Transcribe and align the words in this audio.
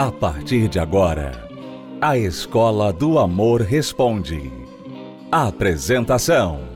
A 0.00 0.10
partir 0.10 0.66
de 0.66 0.78
agora, 0.78 1.46
a 2.00 2.16
Escola 2.16 2.90
do 2.90 3.18
Amor 3.18 3.60
Responde. 3.60 4.50
Apresentação: 5.30 6.66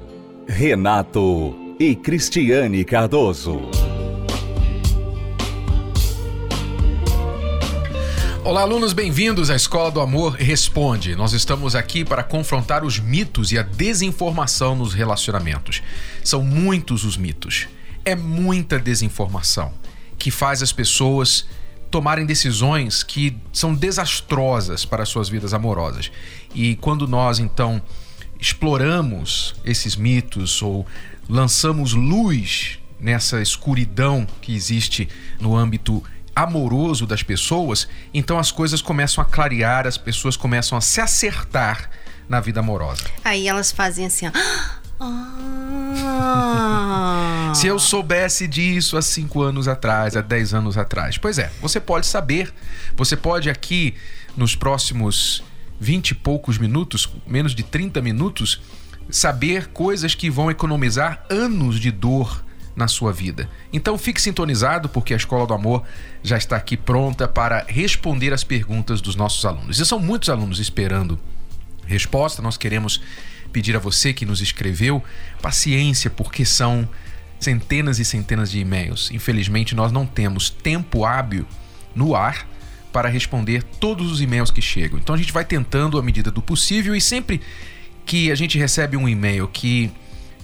Renato 0.46 1.56
e 1.80 1.96
Cristiane 1.96 2.84
Cardoso. 2.84 3.62
Olá, 8.44 8.60
alunos, 8.60 8.92
bem-vindos 8.92 9.48
à 9.48 9.56
Escola 9.56 9.90
do 9.90 10.02
Amor 10.02 10.34
Responde. 10.34 11.16
Nós 11.16 11.32
estamos 11.32 11.74
aqui 11.74 12.04
para 12.04 12.22
confrontar 12.22 12.84
os 12.84 12.98
mitos 12.98 13.52
e 13.52 13.58
a 13.58 13.62
desinformação 13.62 14.76
nos 14.76 14.92
relacionamentos. 14.92 15.82
São 16.22 16.42
muitos 16.42 17.04
os 17.04 17.16
mitos. 17.16 17.68
É 18.04 18.14
muita 18.14 18.78
desinformação 18.78 19.72
que 20.18 20.30
faz 20.30 20.62
as 20.62 20.72
pessoas 20.72 21.46
tomarem 21.94 22.26
decisões 22.26 23.04
que 23.04 23.36
são 23.52 23.72
desastrosas 23.72 24.84
para 24.84 25.06
suas 25.06 25.28
vidas 25.28 25.54
amorosas. 25.54 26.10
E 26.52 26.74
quando 26.74 27.06
nós 27.06 27.38
então 27.38 27.80
exploramos 28.36 29.54
esses 29.64 29.94
mitos 29.94 30.60
ou 30.60 30.84
lançamos 31.28 31.92
luz 31.92 32.80
nessa 32.98 33.40
escuridão 33.40 34.26
que 34.42 34.52
existe 34.52 35.08
no 35.38 35.56
âmbito 35.56 36.02
amoroso 36.34 37.06
das 37.06 37.22
pessoas, 37.22 37.86
então 38.12 38.40
as 38.40 38.50
coisas 38.50 38.82
começam 38.82 39.22
a 39.22 39.24
clarear, 39.24 39.86
as 39.86 39.96
pessoas 39.96 40.36
começam 40.36 40.76
a 40.76 40.80
se 40.80 41.00
acertar 41.00 41.88
na 42.28 42.40
vida 42.40 42.58
amorosa. 42.58 43.04
Aí 43.24 43.46
elas 43.46 43.70
fazem 43.70 44.04
assim, 44.04 44.26
ó. 44.26 44.32
Ah. 45.04 46.32
Se 47.54 47.66
eu 47.66 47.78
soubesse 47.78 48.48
disso 48.48 48.96
há 48.96 49.02
cinco 49.02 49.42
anos 49.42 49.68
atrás, 49.68 50.16
há 50.16 50.20
dez 50.20 50.52
anos 50.52 50.76
atrás. 50.76 51.18
Pois 51.18 51.38
é, 51.38 51.52
você 51.60 51.80
pode 51.80 52.06
saber. 52.06 52.52
Você 52.96 53.16
pode 53.16 53.48
aqui, 53.48 53.94
nos 54.36 54.56
próximos 54.56 55.44
vinte 55.78 56.10
e 56.10 56.14
poucos 56.14 56.58
minutos, 56.58 57.08
menos 57.26 57.54
de 57.54 57.62
30 57.62 58.00
minutos, 58.00 58.60
saber 59.10 59.68
coisas 59.68 60.14
que 60.14 60.30
vão 60.30 60.50
economizar 60.50 61.24
anos 61.28 61.78
de 61.78 61.90
dor 61.90 62.44
na 62.74 62.88
sua 62.88 63.12
vida. 63.12 63.48
Então 63.72 63.96
fique 63.96 64.20
sintonizado 64.20 64.88
porque 64.88 65.14
a 65.14 65.16
Escola 65.16 65.46
do 65.46 65.54
Amor 65.54 65.84
já 66.22 66.36
está 66.36 66.56
aqui 66.56 66.76
pronta 66.76 67.28
para 67.28 67.64
responder 67.68 68.32
as 68.32 68.42
perguntas 68.42 69.00
dos 69.00 69.14
nossos 69.14 69.44
alunos. 69.44 69.78
E 69.78 69.86
são 69.86 69.98
muitos 69.98 70.28
alunos 70.28 70.58
esperando 70.58 71.18
resposta. 71.86 72.42
Nós 72.42 72.56
queremos 72.56 73.00
pedir 73.54 73.76
a 73.76 73.78
você 73.78 74.12
que 74.12 74.26
nos 74.26 74.42
escreveu 74.42 75.02
paciência, 75.40 76.10
porque 76.10 76.44
são 76.44 76.88
centenas 77.38 78.00
e 78.00 78.04
centenas 78.04 78.50
de 78.50 78.58
e-mails. 78.58 79.12
Infelizmente, 79.12 79.76
nós 79.76 79.92
não 79.92 80.04
temos 80.04 80.50
tempo 80.50 81.04
hábil 81.04 81.46
no 81.94 82.16
ar 82.16 82.48
para 82.92 83.08
responder 83.08 83.62
todos 83.62 84.10
os 84.10 84.20
e-mails 84.20 84.50
que 84.50 84.60
chegam. 84.60 84.98
Então 84.98 85.14
a 85.14 85.18
gente 85.18 85.32
vai 85.32 85.44
tentando 85.44 85.98
à 85.98 86.02
medida 86.02 86.32
do 86.32 86.42
possível 86.42 86.96
e 86.96 87.00
sempre 87.00 87.40
que 88.04 88.32
a 88.32 88.34
gente 88.34 88.58
recebe 88.58 88.96
um 88.96 89.08
e-mail 89.08 89.46
que 89.48 89.90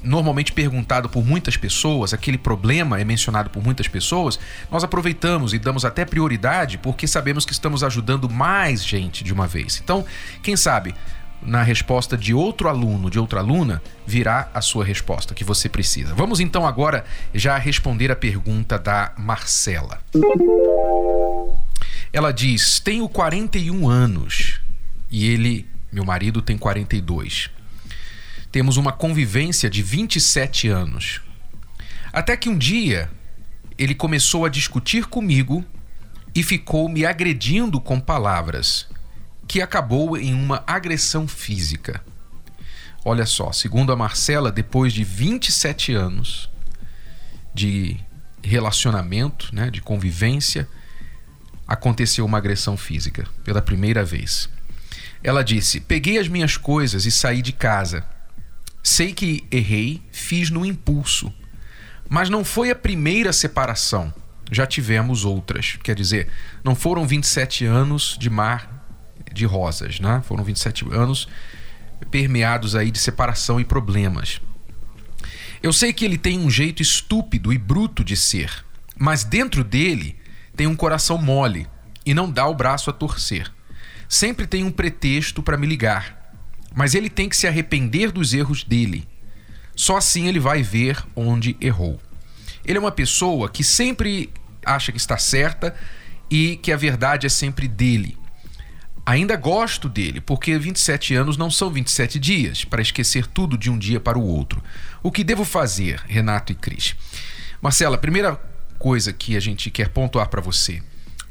normalmente 0.03 0.53
perguntado 0.53 1.09
por 1.09 1.25
muitas 1.25 1.57
pessoas, 1.57 2.15
aquele 2.15 2.39
problema 2.39 2.99
é 2.99 3.05
mencionado 3.05 3.51
por 3.51 3.63
muitas 3.63 3.87
pessoas, 3.87 4.39
nós 4.71 4.83
aproveitamos 4.83 5.53
e 5.53 5.59
damos 5.59 5.85
até 5.85 6.05
prioridade 6.05 6.79
porque 6.79 7.07
sabemos 7.07 7.45
que 7.45 7.53
estamos 7.53 7.85
ajudando 7.85 8.29
mais 8.29 8.85
gente 8.85 9.23
de 9.23 9.33
uma 9.33 9.47
vez. 9.47 9.81
Então, 9.83 10.05
quem 10.43 10.57
sabe 10.57 10.95
na 11.43 11.63
resposta 11.63 12.17
de 12.17 12.35
outro 12.35 12.69
aluno, 12.69 13.11
de 13.11 13.19
outra 13.19 13.41
aluna, 13.41 13.83
virá 14.07 14.51
a 14.53 14.61
sua 14.61 14.85
resposta 14.85 15.35
que 15.35 15.45
você 15.45 15.69
precisa. 15.69 16.15
Vamos 16.15 16.41
então 16.41 16.67
agora 16.67 17.05
já 17.35 17.57
responder 17.57 18.11
a 18.11 18.17
pergunta 18.17 18.79
da 18.79 19.13
Marcela. 19.17 20.01
Ela 22.13 22.33
diz: 22.33 22.81
Tenho 22.81 23.09
41 23.09 23.89
anos 23.89 24.61
e 25.11 25.29
ele, 25.29 25.67
meu 25.93 26.05
marido, 26.05 26.43
tem 26.43 26.59
42 26.59 27.51
temos 28.51 28.77
uma 28.77 28.93
convivência 28.93 29.71
de 29.71 29.83
27 29.83 30.69
anos. 30.69 31.21
Até 32.13 32.37
que 32.37 32.49
um 32.49 32.59
dia 32.59 33.11
ele 33.79 33.95
começou 33.95 34.45
a 34.45 34.49
discutir 34.49 35.07
comigo 35.07 35.65
e 36.35 36.43
ficou 36.43 36.89
me 36.89 37.05
agredindo 37.07 37.81
com 37.81 38.01
palavras, 38.01 38.89
que 39.51 39.61
acabou 39.61 40.17
em 40.17 40.33
uma 40.33 40.63
agressão 40.65 41.27
física. 41.27 42.01
Olha 43.05 43.27
só, 43.27 43.51
segundo 43.51 43.93
a 43.93 43.97
Marcela, 43.97 44.53
depois 44.53 44.93
de 44.93 45.03
27 45.03 45.93
anos 45.93 46.49
de 47.53 47.97
relacionamento, 48.41 49.53
né, 49.53 49.69
de 49.69 49.81
convivência, 49.81 50.69
aconteceu 51.67 52.25
uma 52.25 52.39
agressão 52.39 52.77
física 52.77 53.27
pela 53.43 53.61
primeira 53.61 54.05
vez. 54.05 54.49
Ela 55.21 55.43
disse: 55.43 55.81
Peguei 55.81 56.21
as 56.21 56.29
minhas 56.29 56.57
coisas 56.57 57.05
e 57.05 57.11
saí 57.11 57.43
de 57.43 57.53
casa. 57.53 58.05
Sei 58.85 59.13
que 59.13 59.45
errei, 59.51 60.01
fiz 60.13 60.49
no 60.49 60.65
impulso. 60.65 61.35
Mas 62.09 62.31
não 62.31 62.45
foi 62.45 62.71
a 62.71 62.77
primeira 62.77 63.33
separação. 63.33 64.15
Já 64.49 64.65
tivemos 64.65 65.25
outras. 65.25 65.77
Quer 65.83 65.97
dizer, 65.97 66.29
não 66.63 66.77
foram 66.77 67.05
27 67.05 67.65
anos 67.65 68.17
de 68.17 68.31
mar 68.31 68.80
de 69.33 69.45
rosas, 69.45 70.01
né? 70.01 70.23
Foram 70.25 70.45
27 70.45 70.87
anos 70.93 71.29
permeados 72.11 72.75
aí 72.75 72.91
de 72.91 72.99
separação 72.99 73.61
e 73.61 73.65
problemas. 73.65 74.41
Eu 75.63 75.73
sei 75.73 75.93
que 75.93 76.05
ele 76.05 76.17
tem 76.17 76.39
um 76.39 76.51
jeito 76.51 76.81
estúpido 76.81 77.53
e 77.53 77.59
bruto 77.59 78.03
de 78.03 78.17
ser, 78.17 78.65
mas 78.97 79.25
dentro 79.25 79.63
dele 79.63 80.17
tem 80.57 80.67
um 80.67 80.77
coração 80.77 81.19
mole 81.19 81.67
e 82.05 82.15
não 82.15 82.31
dá 82.31 82.47
o 82.47 82.55
braço 82.55 82.89
a 82.89 82.93
torcer. 82.93 83.53
Sempre 84.09 84.47
tem 84.47 84.65
um 84.65 84.71
pretexto 84.71 85.43
para 85.43 85.57
me 85.57 85.67
ligar 85.67 86.21
mas 86.75 86.95
ele 86.95 87.11
tem 87.11 87.29
que 87.29 87.37
se 87.37 87.47
arrepender 87.47 88.13
dos 88.13 88.33
erros 88.33 88.65
dele. 88.65 89.07
Só 89.75 89.97
assim 89.97 90.29
ele 90.29 90.39
vai 90.39 90.63
ver 90.63 91.03
onde 91.17 91.57
errou. 91.61 92.01
Ele 92.65 92.79
é 92.79 92.81
uma 92.81 92.93
pessoa 92.93 93.49
que 93.49 93.65
sempre 93.65 94.31
acha 94.65 94.93
que 94.93 94.99
está 94.99 95.17
certa 95.17 95.75
e 96.31 96.57
que 96.57 96.71
a 96.71 96.77
verdade 96.77 97.27
é 97.27 97.31
sempre 97.31 97.67
dele. 97.67 98.17
Ainda 99.05 99.35
gosto 99.37 99.89
dele, 99.89 100.21
porque 100.21 100.59
27 100.59 101.15
anos 101.15 101.37
não 101.37 101.51
são 101.51 101.71
27 101.71 102.19
dias 102.19 102.65
para 102.65 102.83
esquecer 102.83 103.27
tudo 103.27 103.57
de 103.57 103.71
um 103.71 103.79
dia 103.79 103.99
para 103.99 104.19
o 104.19 104.25
outro. 104.25 104.63
O 105.03 105.11
que 105.11 105.25
devo 105.25 105.45
fazer, 105.45 106.01
Renato 106.07 106.53
e 106.53 106.55
Cris? 106.55 106.95
Marcela, 107.63 107.97
a 107.97 107.99
primeira 107.99 108.41
coisa 108.79 109.13
que 109.13 109.37
a 109.37 109.41
gente 109.41 109.71
quer 109.71 109.89
pontuar 109.89 110.29
para 110.29 110.41
você 110.41 110.83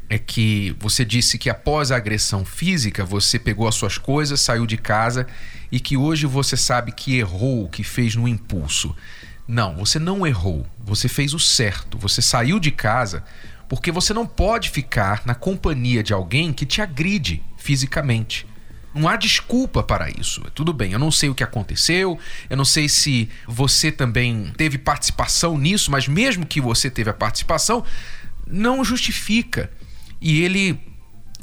é 0.10 0.18
que 0.18 0.76
você 0.80 1.06
disse 1.06 1.38
que 1.38 1.50
após 1.50 1.92
a 1.92 1.96
agressão 1.96 2.44
física 2.44 3.06
você 3.06 3.38
pegou 3.38 3.68
as 3.68 3.76
suas 3.76 3.98
coisas, 3.98 4.42
saiu 4.42 4.66
de 4.66 4.76
casa 4.76 5.28
e 5.72 5.80
que 5.80 5.96
hoje 5.96 6.26
você 6.26 6.58
sabe 6.58 6.92
que 6.92 7.18
errou, 7.18 7.70
que 7.70 7.84
fez 7.84 8.16
no 8.16 8.28
impulso. 8.28 8.96
Não, 9.48 9.76
você 9.76 10.00
não 10.00 10.26
errou. 10.26 10.66
Você 10.84 11.08
fez 11.08 11.34
o 11.34 11.40
certo. 11.40 11.98
Você 12.00 12.22
saiu 12.22 12.60
de 12.60 12.72
casa 12.72 13.24
porque 13.68 13.92
você 13.92 14.14
não 14.14 14.26
pode 14.26 14.72
ficar 14.72 15.22
na 15.26 15.36
companhia 15.36 16.02
de 16.02 16.12
alguém 16.12 16.52
que 16.52 16.66
te 16.66 16.82
agride 16.82 17.44
fisicamente. 17.60 18.48
Não 18.94 19.08
há 19.08 19.16
desculpa 19.16 19.84
para 19.84 20.10
isso. 20.10 20.42
Tudo 20.56 20.74
bem, 20.74 20.94
eu 20.94 21.00
não 21.00 21.12
sei 21.12 21.30
o 21.30 21.36
que 21.36 21.44
aconteceu, 21.44 22.18
eu 22.50 22.58
não 22.58 22.66
sei 22.66 22.90
se 22.90 23.30
você 23.48 23.92
também 23.92 24.52
teve 24.58 24.80
participação 24.80 25.58
nisso, 25.58 25.92
mas 25.92 26.08
mesmo 26.08 26.46
que 26.46 26.60
você 26.60 26.90
teve 26.90 27.10
a 27.10 27.14
participação, 27.14 27.86
não 28.48 28.84
justifica 28.84 29.72
e 30.20 30.42
ele 30.42 30.80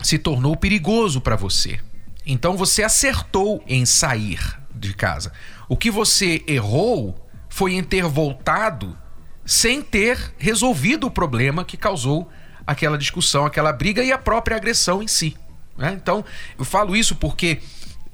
se 0.02 0.18
tornou 0.18 0.56
perigoso 0.56 1.20
para 1.20 1.36
você. 1.36 1.78
Então 2.26 2.56
você 2.56 2.82
acertou 2.82 3.62
em 3.68 3.86
sair 3.86 4.40
de 4.74 4.92
casa. 4.92 5.32
O 5.68 5.76
que 5.76 5.90
você 5.90 6.42
errou 6.48 7.16
foi 7.48 7.74
em 7.74 7.82
ter 7.82 8.02
voltado 8.04 8.98
sem 9.44 9.80
ter 9.80 10.34
resolvido 10.36 11.06
o 11.06 11.10
problema 11.10 11.64
que 11.64 11.76
causou 11.76 12.28
aquela 12.66 12.98
discussão, 12.98 13.46
aquela 13.46 13.72
briga 13.72 14.02
e 14.02 14.10
a 14.10 14.18
própria 14.18 14.56
agressão 14.56 15.00
em 15.00 15.06
si. 15.06 15.36
Né? 15.76 15.98
Então, 16.00 16.24
eu 16.58 16.64
falo 16.64 16.96
isso 16.96 17.14
porque 17.14 17.58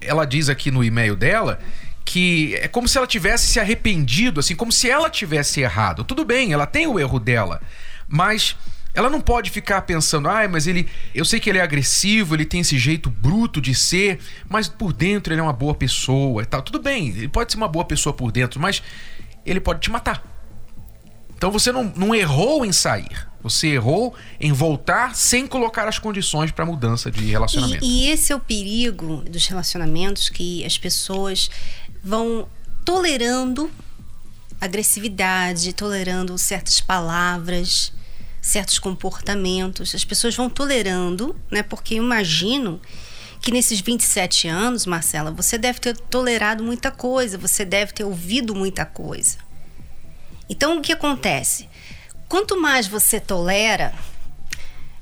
ela 0.00 0.24
diz 0.24 0.48
aqui 0.48 0.70
no 0.70 0.82
e-mail 0.82 1.14
dela 1.14 1.58
que 2.04 2.56
é 2.56 2.66
como 2.66 2.88
se 2.88 2.98
ela 2.98 3.06
tivesse 3.06 3.46
se 3.46 3.60
arrependido, 3.60 4.40
assim, 4.40 4.56
como 4.56 4.72
se 4.72 4.90
ela 4.90 5.08
tivesse 5.08 5.60
errado. 5.60 6.02
Tudo 6.02 6.24
bem, 6.24 6.52
ela 6.52 6.66
tem 6.66 6.86
o 6.86 6.98
erro 6.98 7.20
dela, 7.20 7.60
mas 8.08 8.56
ela 8.94 9.08
não 9.08 9.20
pode 9.20 9.50
ficar 9.50 9.82
pensando, 9.82 10.28
ai, 10.28 10.46
ah, 10.46 10.48
mas 10.48 10.66
ele. 10.66 10.88
Eu 11.14 11.24
sei 11.24 11.40
que 11.40 11.48
ele 11.48 11.58
é 11.58 11.62
agressivo, 11.62 12.34
ele 12.34 12.44
tem 12.44 12.60
esse 12.60 12.76
jeito 12.76 13.08
bruto 13.08 13.60
de 13.60 13.74
ser, 13.74 14.18
mas 14.48 14.68
por 14.68 14.92
dentro 14.92 15.32
ele 15.32 15.40
é 15.40 15.42
uma 15.42 15.52
boa 15.52 15.74
pessoa 15.74 16.42
e 16.42 16.46
tal. 16.46 16.60
Tudo 16.60 16.80
bem, 16.80 17.08
ele 17.08 17.28
pode 17.28 17.52
ser 17.52 17.56
uma 17.56 17.68
boa 17.68 17.84
pessoa 17.84 18.12
por 18.12 18.30
dentro, 18.30 18.60
mas 18.60 18.82
ele 19.46 19.60
pode 19.60 19.80
te 19.80 19.90
matar. 19.90 20.31
Então 21.42 21.50
você 21.50 21.72
não, 21.72 21.92
não 21.96 22.14
errou 22.14 22.64
em 22.64 22.70
sair. 22.70 23.26
Você 23.42 23.66
errou 23.66 24.14
em 24.38 24.52
voltar 24.52 25.16
sem 25.16 25.44
colocar 25.44 25.88
as 25.88 25.98
condições 25.98 26.52
para 26.52 26.64
mudança 26.64 27.10
de 27.10 27.24
relacionamento. 27.24 27.84
E, 27.84 28.04
e 28.04 28.10
esse 28.10 28.32
é 28.32 28.36
o 28.36 28.38
perigo 28.38 29.24
dos 29.28 29.48
relacionamentos 29.48 30.28
que 30.28 30.64
as 30.64 30.78
pessoas 30.78 31.50
vão 32.00 32.46
tolerando 32.84 33.68
agressividade, 34.60 35.72
tolerando 35.72 36.38
certas 36.38 36.80
palavras 36.80 37.92
certos 38.40 38.78
comportamentos, 38.78 39.96
as 39.96 40.04
pessoas 40.04 40.36
vão 40.36 40.48
tolerando, 40.48 41.34
né? 41.50 41.64
Porque 41.64 41.94
eu 41.94 42.04
imagino 42.04 42.80
que 43.40 43.50
nesses 43.50 43.80
27 43.80 44.46
anos, 44.46 44.86
Marcela, 44.86 45.32
você 45.32 45.58
deve 45.58 45.80
ter 45.80 45.96
tolerado 45.96 46.62
muita 46.62 46.92
coisa, 46.92 47.36
você 47.36 47.64
deve 47.64 47.92
ter 47.92 48.04
ouvido 48.04 48.54
muita 48.54 48.84
coisa. 48.84 49.38
Então, 50.52 50.76
o 50.76 50.82
que 50.82 50.92
acontece? 50.92 51.66
Quanto 52.28 52.60
mais 52.60 52.86
você 52.86 53.18
tolera, 53.18 53.94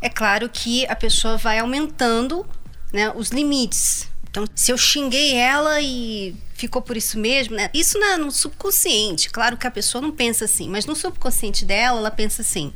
é 0.01 0.09
claro 0.09 0.49
que 0.49 0.87
a 0.87 0.95
pessoa 0.95 1.37
vai 1.37 1.59
aumentando 1.59 2.47
né, 2.93 3.13
os 3.17 3.31
limites. 3.31 4.09
Então, 4.31 4.45
se 4.55 4.71
eu 4.71 4.79
xinguei 4.79 5.35
ela 5.35 5.81
e 5.81 6.37
ficou 6.55 6.81
por 6.81 6.97
isso 6.97 7.19
mesmo, 7.19 7.57
né? 7.57 7.69
Isso 7.75 7.99
na, 7.99 8.17
no 8.17 8.31
subconsciente. 8.31 9.29
Claro 9.29 9.57
que 9.57 9.67
a 9.67 9.71
pessoa 9.73 10.01
não 10.01 10.13
pensa 10.13 10.45
assim, 10.45 10.69
mas 10.69 10.87
no 10.87 10.95
subconsciente 10.95 11.65
dela, 11.65 11.99
ela 11.99 12.13
pensa 12.13 12.43
assim: 12.43 12.73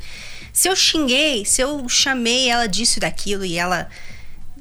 se 0.53 0.69
eu 0.69 0.75
xinguei, 0.75 1.45
se 1.45 1.63
eu 1.63 1.89
chamei 1.89 2.49
ela 2.49 2.67
disso 2.67 2.99
e 2.99 3.01
daquilo 3.01 3.45
e 3.45 3.57
ela 3.57 3.89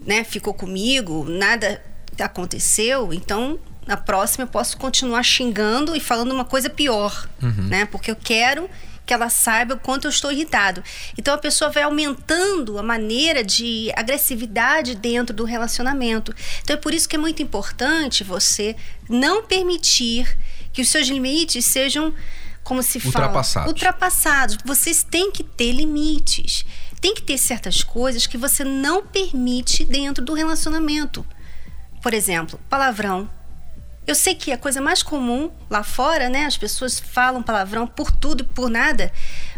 né, 0.06 0.24
ficou 0.24 0.54
comigo, 0.54 1.26
nada 1.28 1.84
aconteceu, 2.20 3.12
então 3.12 3.60
na 3.86 3.98
próxima 3.98 4.44
eu 4.44 4.48
posso 4.48 4.78
continuar 4.78 5.24
xingando 5.24 5.96
e 5.96 6.00
falando 6.00 6.32
uma 6.32 6.46
coisa 6.46 6.70
pior, 6.70 7.28
uhum. 7.42 7.68
né? 7.68 7.86
Porque 7.86 8.12
eu 8.12 8.16
quero 8.16 8.70
que 9.06 9.14
ela 9.14 9.30
saiba 9.30 9.76
o 9.76 9.80
quanto 9.80 10.06
eu 10.06 10.10
estou 10.10 10.32
irritado. 10.32 10.84
Então 11.18 11.34
a 11.34 11.38
pessoa 11.38 11.70
vai 11.70 11.84
aumentando 11.84 12.78
a 12.78 12.84
maneira 12.84 13.44
de 13.44 13.92
agressividade 13.96 14.96
dentro 14.96 15.36
do 15.36 15.44
relacionamento. 15.44 16.34
Então 16.62 16.76
é 16.76 16.78
por 16.78 16.94
isso 16.94 17.08
que 17.08 17.16
é 17.16 17.20
muito 17.20 17.42
importante 17.42 18.24
você 18.24 18.76
não 19.10 19.44
permitir 19.44 20.38
que 20.72 20.82
os 20.82 20.90
seus 20.90 21.08
limites 21.08 21.66
sejam 21.66 22.14
como 22.64 22.82
se 22.82 23.00
fala 23.00 23.26
ultrapassados. 23.26 23.72
ultrapassados. 23.72 24.58
Vocês 24.64 25.04
têm 25.04 25.32
que 25.32 25.44
ter 25.44 25.74
limites. 25.74 26.66
Tem 27.02 27.14
que 27.14 27.22
ter 27.22 27.38
certas 27.38 27.84
coisas 27.84 28.26
que 28.26 28.38
você 28.38 28.64
não 28.64 29.06
permite 29.06 29.84
dentro 29.84 30.24
do 30.24 30.34
relacionamento. 30.34 31.26
Por 32.02 32.14
exemplo, 32.14 32.58
palavrão 32.70 33.30
eu 34.06 34.16
sei 34.16 34.36
que 34.36 34.52
a 34.52 34.58
coisa 34.58 34.82
mais 34.82 35.02
comum 35.02 35.52
lá 35.70 35.84
fora, 35.84 36.30
né? 36.30 36.46
As 36.46 36.58
pessoas 36.58 37.00
falam 37.00 37.42
palavrão 37.42 37.88
por 37.88 38.12
tudo 38.12 38.44
e 38.44 38.48
por 38.48 38.70
nada, 38.70 39.12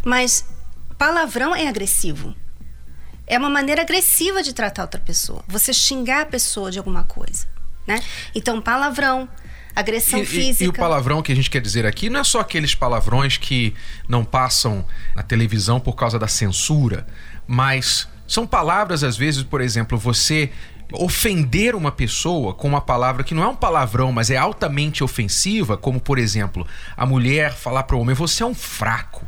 mas 0.03 0.45
palavrão 0.97 1.55
é 1.55 1.67
agressivo. 1.67 2.35
É 3.27 3.37
uma 3.37 3.49
maneira 3.49 3.81
agressiva 3.81 4.43
de 4.43 4.53
tratar 4.53 4.83
outra 4.83 4.99
pessoa. 4.99 5.43
Você 5.47 5.73
xingar 5.73 6.21
a 6.21 6.25
pessoa 6.25 6.69
de 6.69 6.77
alguma 6.77 7.03
coisa, 7.03 7.47
né? 7.87 7.99
Então, 8.35 8.61
palavrão, 8.61 9.27
agressão 9.75 10.19
e, 10.19 10.25
física. 10.25 10.63
E, 10.63 10.67
e, 10.67 10.69
o 10.69 10.73
palavrão 10.73 11.23
que 11.23 11.31
a 11.31 11.35
gente 11.35 11.49
quer 11.49 11.61
dizer 11.61 11.85
aqui 11.85 12.07
não 12.07 12.19
é 12.19 12.23
só 12.23 12.39
aqueles 12.39 12.75
palavrões 12.75 13.37
que 13.37 13.73
não 14.07 14.23
passam 14.23 14.85
na 15.15 15.23
televisão 15.23 15.79
por 15.79 15.93
causa 15.93 16.19
da 16.19 16.27
censura, 16.27 17.07
mas 17.47 18.07
são 18.27 18.45
palavras, 18.45 19.03
às 19.03 19.17
vezes, 19.17 19.43
por 19.43 19.61
exemplo, 19.61 19.97
você 19.97 20.51
ofender 20.93 21.75
uma 21.75 21.91
pessoa 21.91 22.53
com 22.53 22.67
uma 22.67 22.81
palavra 22.81 23.23
que 23.23 23.33
não 23.33 23.43
é 23.43 23.47
um 23.47 23.55
palavrão, 23.55 24.11
mas 24.11 24.29
é 24.29 24.37
altamente 24.37 25.03
ofensiva, 25.03 25.77
como 25.77 25.99
por 25.99 26.17
exemplo, 26.17 26.65
a 26.95 27.05
mulher 27.05 27.53
falar 27.53 27.83
para 27.83 27.95
o 27.95 27.99
homem: 27.99 28.15
você 28.15 28.43
é 28.43 28.45
um 28.45 28.55
fraco, 28.55 29.25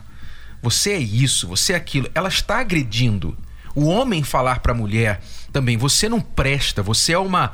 você 0.62 0.92
é 0.92 1.00
isso, 1.00 1.48
você 1.48 1.74
é 1.74 1.76
aquilo. 1.76 2.10
Ela 2.14 2.30
está 2.30 2.60
agredindo. 2.60 3.38
O 3.76 3.86
homem 3.86 4.24
falar 4.24 4.60
para 4.60 4.72
a 4.72 4.76
mulher 4.76 5.22
também: 5.52 5.78
você 5.78 6.10
não 6.10 6.22
presta, 6.22 6.82
você 6.82 7.14
é 7.14 7.20
uma 7.20 7.54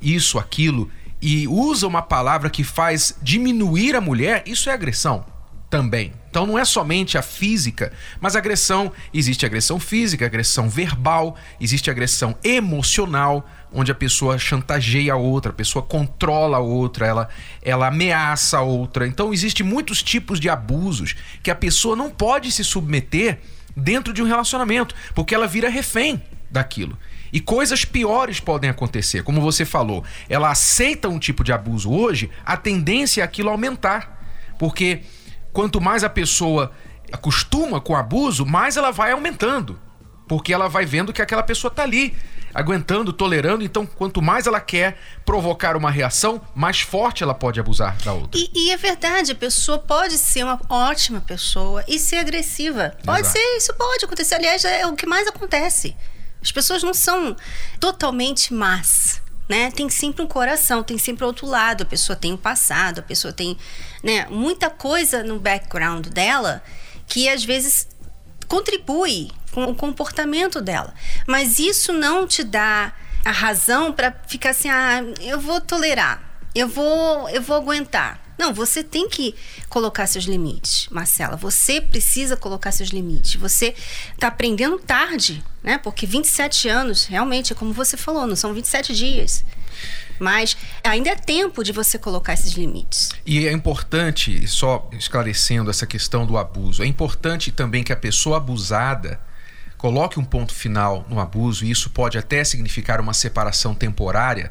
isso, 0.00 0.38
aquilo, 0.38 0.90
e 1.20 1.48
usa 1.48 1.86
uma 1.86 2.02
palavra 2.02 2.50
que 2.50 2.62
faz 2.62 3.16
diminuir 3.22 3.96
a 3.96 4.00
mulher, 4.00 4.42
isso 4.46 4.68
é 4.68 4.72
agressão 4.72 5.24
também. 5.70 6.12
Então 6.36 6.44
não 6.44 6.58
é 6.58 6.66
somente 6.66 7.16
a 7.16 7.22
física, 7.22 7.90
mas 8.20 8.36
a 8.36 8.40
agressão, 8.40 8.92
existe 9.10 9.46
agressão 9.46 9.80
física, 9.80 10.26
agressão 10.26 10.68
verbal, 10.68 11.34
existe 11.58 11.90
agressão 11.90 12.36
emocional, 12.44 13.48
onde 13.72 13.90
a 13.90 13.94
pessoa 13.94 14.38
chantageia 14.38 15.14
a 15.14 15.16
outra, 15.16 15.50
a 15.50 15.54
pessoa 15.54 15.82
controla 15.82 16.58
a 16.58 16.60
outra, 16.60 17.06
ela, 17.06 17.28
ela 17.62 17.86
ameaça 17.86 18.58
a 18.58 18.60
outra. 18.60 19.06
Então 19.06 19.32
existe 19.32 19.62
muitos 19.62 20.02
tipos 20.02 20.38
de 20.38 20.50
abusos 20.50 21.16
que 21.42 21.50
a 21.50 21.54
pessoa 21.54 21.96
não 21.96 22.10
pode 22.10 22.52
se 22.52 22.62
submeter 22.62 23.38
dentro 23.74 24.12
de 24.12 24.22
um 24.22 24.26
relacionamento, 24.26 24.94
porque 25.14 25.34
ela 25.34 25.46
vira 25.46 25.70
refém 25.70 26.22
daquilo. 26.50 26.98
E 27.32 27.40
coisas 27.40 27.86
piores 27.86 28.40
podem 28.40 28.68
acontecer. 28.68 29.22
Como 29.22 29.40
você 29.40 29.64
falou, 29.64 30.04
ela 30.28 30.50
aceita 30.50 31.08
um 31.08 31.18
tipo 31.18 31.42
de 31.42 31.54
abuso 31.54 31.90
hoje, 31.90 32.30
a 32.44 32.58
tendência 32.58 33.22
é 33.22 33.24
aquilo 33.24 33.48
aumentar. 33.48 34.14
Porque 34.58 35.02
quanto 35.56 35.80
mais 35.80 36.04
a 36.04 36.10
pessoa 36.10 36.70
acostuma 37.10 37.80
com 37.80 37.94
o 37.94 37.96
abuso, 37.96 38.44
mais 38.44 38.76
ela 38.76 38.90
vai 38.90 39.12
aumentando. 39.12 39.80
Porque 40.28 40.52
ela 40.52 40.68
vai 40.68 40.84
vendo 40.84 41.14
que 41.14 41.22
aquela 41.22 41.42
pessoa 41.42 41.70
está 41.70 41.82
ali, 41.82 42.14
aguentando, 42.52 43.10
tolerando. 43.10 43.64
Então, 43.64 43.86
quanto 43.86 44.20
mais 44.20 44.46
ela 44.46 44.60
quer 44.60 44.98
provocar 45.24 45.74
uma 45.74 45.90
reação, 45.90 46.42
mais 46.54 46.82
forte 46.82 47.22
ela 47.22 47.32
pode 47.32 47.58
abusar 47.58 47.96
da 48.04 48.12
outra. 48.12 48.38
E, 48.38 48.50
e 48.54 48.70
é 48.70 48.76
verdade, 48.76 49.32
a 49.32 49.34
pessoa 49.34 49.78
pode 49.78 50.18
ser 50.18 50.44
uma 50.44 50.60
ótima 50.68 51.22
pessoa 51.22 51.82
e 51.88 51.98
ser 51.98 52.16
agressiva. 52.16 52.94
Pode 53.02 53.20
Exato. 53.20 53.38
ser, 53.38 53.56
isso 53.56 53.72
pode 53.78 54.04
acontecer. 54.04 54.34
Aliás, 54.34 54.62
é 54.62 54.86
o 54.86 54.94
que 54.94 55.06
mais 55.06 55.26
acontece. 55.26 55.96
As 56.42 56.52
pessoas 56.52 56.82
não 56.82 56.92
são 56.92 57.34
totalmente 57.80 58.52
más 58.52 59.22
né? 59.48 59.70
Tem 59.70 59.88
sempre 59.88 60.22
um 60.22 60.26
coração, 60.26 60.82
tem 60.82 60.98
sempre 60.98 61.24
outro 61.24 61.46
lado. 61.46 61.82
A 61.82 61.86
pessoa 61.86 62.16
tem 62.16 62.32
um 62.32 62.36
passado, 62.36 63.00
a 63.00 63.02
pessoa 63.02 63.32
tem, 63.32 63.56
né, 64.02 64.26
muita 64.30 64.70
coisa 64.70 65.22
no 65.22 65.38
background 65.38 66.06
dela 66.08 66.62
que 67.06 67.28
às 67.28 67.44
vezes 67.44 67.88
contribui 68.48 69.30
com 69.52 69.64
o 69.64 69.74
comportamento 69.74 70.60
dela. 70.60 70.92
Mas 71.26 71.58
isso 71.58 71.92
não 71.92 72.26
te 72.26 72.42
dá 72.42 72.92
a 73.24 73.30
razão 73.30 73.92
para 73.92 74.12
ficar 74.26 74.50
assim, 74.50 74.68
ah, 74.68 75.02
eu 75.20 75.40
vou 75.40 75.60
tolerar, 75.60 76.22
eu 76.54 76.68
vou, 76.68 77.28
eu 77.28 77.42
vou 77.42 77.56
aguentar. 77.56 78.25
Não, 78.38 78.52
você 78.52 78.84
tem 78.84 79.08
que 79.08 79.34
colocar 79.68 80.06
seus 80.06 80.24
limites, 80.24 80.88
Marcela. 80.90 81.36
Você 81.36 81.80
precisa 81.80 82.36
colocar 82.36 82.70
seus 82.72 82.90
limites. 82.90 83.34
Você 83.36 83.74
está 84.12 84.28
aprendendo 84.28 84.78
tarde, 84.78 85.42
né? 85.62 85.78
Porque 85.78 86.06
27 86.06 86.68
anos, 86.68 87.06
realmente, 87.06 87.52
é 87.52 87.56
como 87.56 87.72
você 87.72 87.96
falou, 87.96 88.26
não 88.26 88.36
são 88.36 88.52
27 88.52 88.94
dias. 88.94 89.44
Mas 90.18 90.56
ainda 90.82 91.10
é 91.10 91.14
tempo 91.14 91.62
de 91.62 91.72
você 91.72 91.98
colocar 91.98 92.34
esses 92.34 92.52
limites. 92.52 93.10
E 93.24 93.46
é 93.46 93.52
importante, 93.52 94.46
só 94.46 94.88
esclarecendo 94.92 95.70
essa 95.70 95.86
questão 95.86 96.26
do 96.26 96.38
abuso, 96.38 96.82
é 96.82 96.86
importante 96.86 97.52
também 97.52 97.82
que 97.82 97.92
a 97.92 97.96
pessoa 97.96 98.38
abusada 98.38 99.20
coloque 99.76 100.18
um 100.18 100.24
ponto 100.24 100.54
final 100.54 101.04
no 101.08 101.20
abuso, 101.20 101.64
e 101.64 101.70
isso 101.70 101.90
pode 101.90 102.16
até 102.16 102.42
significar 102.44 103.00
uma 103.00 103.12
separação 103.12 103.74
temporária. 103.74 104.50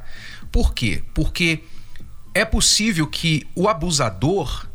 Por 0.51 0.73
quê? 0.73 1.03
Porque 1.13 1.63
é 2.35 2.43
possível 2.43 3.07
que 3.07 3.47
o 3.55 3.69
abusador 3.69 4.67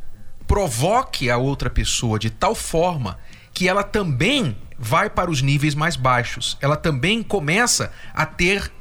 provoque 0.49 1.31
a 1.31 1.37
outra 1.37 1.69
pessoa 1.69 2.19
de 2.19 2.31
tal 2.31 2.55
forma 2.55 3.19
que 3.53 3.69
ela 3.69 3.85
também 3.85 4.57
vai 4.79 5.11
para 5.11 5.31
os 5.31 5.43
níveis 5.43 5.75
mais 5.75 5.95
baixos. 5.95 6.57
Ela 6.63 6.75
também 6.75 7.23
começa 7.23 7.93
a 8.15 8.25
ter 8.25 8.73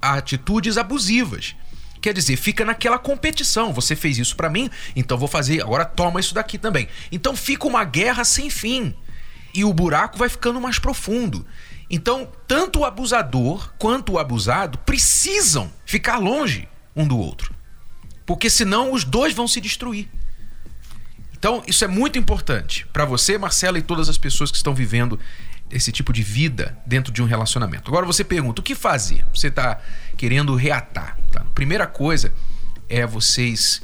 atitudes 0.00 0.78
abusivas. 0.78 1.56
Quer 2.00 2.14
dizer, 2.14 2.36
fica 2.36 2.64
naquela 2.64 2.96
competição. 2.96 3.72
Você 3.72 3.96
fez 3.96 4.18
isso 4.18 4.36
para 4.36 4.48
mim, 4.48 4.70
então 4.94 5.18
vou 5.18 5.26
fazer, 5.26 5.60
agora 5.60 5.84
toma 5.84 6.20
isso 6.20 6.32
daqui 6.32 6.56
também. 6.56 6.86
Então 7.10 7.34
fica 7.34 7.66
uma 7.66 7.82
guerra 7.82 8.24
sem 8.24 8.48
fim. 8.48 8.94
E 9.52 9.64
o 9.64 9.74
buraco 9.74 10.16
vai 10.16 10.28
ficando 10.28 10.60
mais 10.60 10.78
profundo. 10.78 11.44
Então, 11.90 12.30
tanto 12.46 12.80
o 12.80 12.84
abusador 12.84 13.72
quanto 13.78 14.12
o 14.12 14.18
abusado 14.18 14.78
precisam 14.78 15.72
ficar 15.84 16.18
longe 16.18 16.68
um 16.94 17.04
do 17.04 17.18
outro. 17.18 17.57
Porque 18.28 18.50
senão 18.50 18.92
os 18.92 19.04
dois 19.04 19.32
vão 19.32 19.48
se 19.48 19.58
destruir. 19.58 20.06
Então, 21.32 21.62
isso 21.66 21.82
é 21.82 21.88
muito 21.88 22.18
importante 22.18 22.86
para 22.92 23.06
você, 23.06 23.38
Marcela, 23.38 23.78
e 23.78 23.82
todas 23.82 24.06
as 24.10 24.18
pessoas 24.18 24.50
que 24.50 24.58
estão 24.58 24.74
vivendo 24.74 25.18
esse 25.70 25.90
tipo 25.90 26.12
de 26.12 26.22
vida 26.22 26.76
dentro 26.84 27.10
de 27.10 27.22
um 27.22 27.24
relacionamento. 27.24 27.90
Agora 27.90 28.04
você 28.04 28.22
pergunta: 28.22 28.60
o 28.60 28.62
que 28.62 28.74
fazer? 28.74 29.24
Você 29.34 29.46
está 29.46 29.80
querendo 30.14 30.54
reatar. 30.54 31.16
Tá? 31.32 31.40
Primeira 31.54 31.86
coisa 31.86 32.30
é 32.86 33.06
vocês 33.06 33.80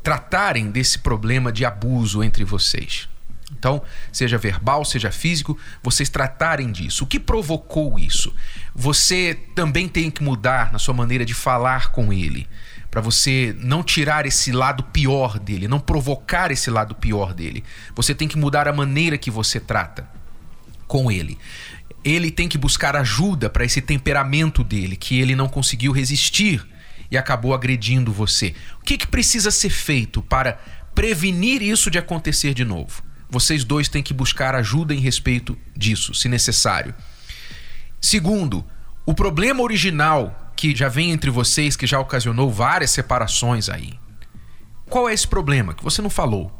tratarem 0.00 0.70
desse 0.70 1.00
problema 1.00 1.50
de 1.50 1.64
abuso 1.64 2.22
entre 2.22 2.44
vocês. 2.44 3.08
Então, 3.50 3.82
seja 4.12 4.38
verbal, 4.38 4.84
seja 4.84 5.10
físico, 5.10 5.58
vocês 5.82 6.08
tratarem 6.08 6.70
disso. 6.70 7.02
O 7.02 7.06
que 7.08 7.18
provocou 7.18 7.98
isso? 7.98 8.32
Você 8.76 9.34
também 9.56 9.88
tem 9.88 10.08
que 10.08 10.22
mudar 10.22 10.70
na 10.70 10.78
sua 10.78 10.94
maneira 10.94 11.24
de 11.24 11.34
falar 11.34 11.90
com 11.90 12.12
ele 12.12 12.46
para 12.90 13.00
você 13.00 13.54
não 13.58 13.82
tirar 13.82 14.26
esse 14.26 14.50
lado 14.50 14.82
pior 14.82 15.38
dele, 15.38 15.68
não 15.68 15.80
provocar 15.80 16.50
esse 16.50 16.70
lado 16.70 16.94
pior 16.94 17.34
dele. 17.34 17.62
Você 17.94 18.14
tem 18.14 18.26
que 18.26 18.38
mudar 18.38 18.66
a 18.66 18.72
maneira 18.72 19.18
que 19.18 19.30
você 19.30 19.60
trata 19.60 20.08
com 20.86 21.10
ele. 21.10 21.38
Ele 22.04 22.30
tem 22.30 22.48
que 22.48 22.56
buscar 22.56 22.96
ajuda 22.96 23.50
para 23.50 23.64
esse 23.64 23.80
temperamento 23.80 24.64
dele, 24.64 24.96
que 24.96 25.20
ele 25.20 25.36
não 25.36 25.48
conseguiu 25.48 25.92
resistir 25.92 26.66
e 27.10 27.18
acabou 27.18 27.54
agredindo 27.54 28.12
você. 28.12 28.54
O 28.80 28.84
que, 28.84 28.96
que 28.96 29.06
precisa 29.06 29.50
ser 29.50 29.70
feito 29.70 30.22
para 30.22 30.58
prevenir 30.94 31.62
isso 31.62 31.90
de 31.90 31.98
acontecer 31.98 32.54
de 32.54 32.64
novo? 32.64 33.02
vocês 33.30 33.62
dois 33.64 33.88
têm 33.88 34.02
que 34.02 34.14
buscar 34.14 34.54
ajuda 34.54 34.94
em 34.94 35.00
respeito 35.00 35.58
disso, 35.76 36.14
se 36.14 36.28
necessário. 36.28 36.94
Segundo, 38.00 38.64
o 39.04 39.14
problema 39.14 39.62
original 39.62 40.47
que 40.58 40.74
já 40.74 40.88
vem 40.88 41.12
entre 41.12 41.30
vocês, 41.30 41.76
que 41.76 41.86
já 41.86 42.00
ocasionou 42.00 42.50
várias 42.50 42.90
separações 42.90 43.68
aí. 43.68 43.92
Qual 44.90 45.08
é 45.08 45.14
esse 45.14 45.26
problema 45.26 45.72
que 45.72 45.84
você 45.84 46.02
não 46.02 46.10
falou? 46.10 46.52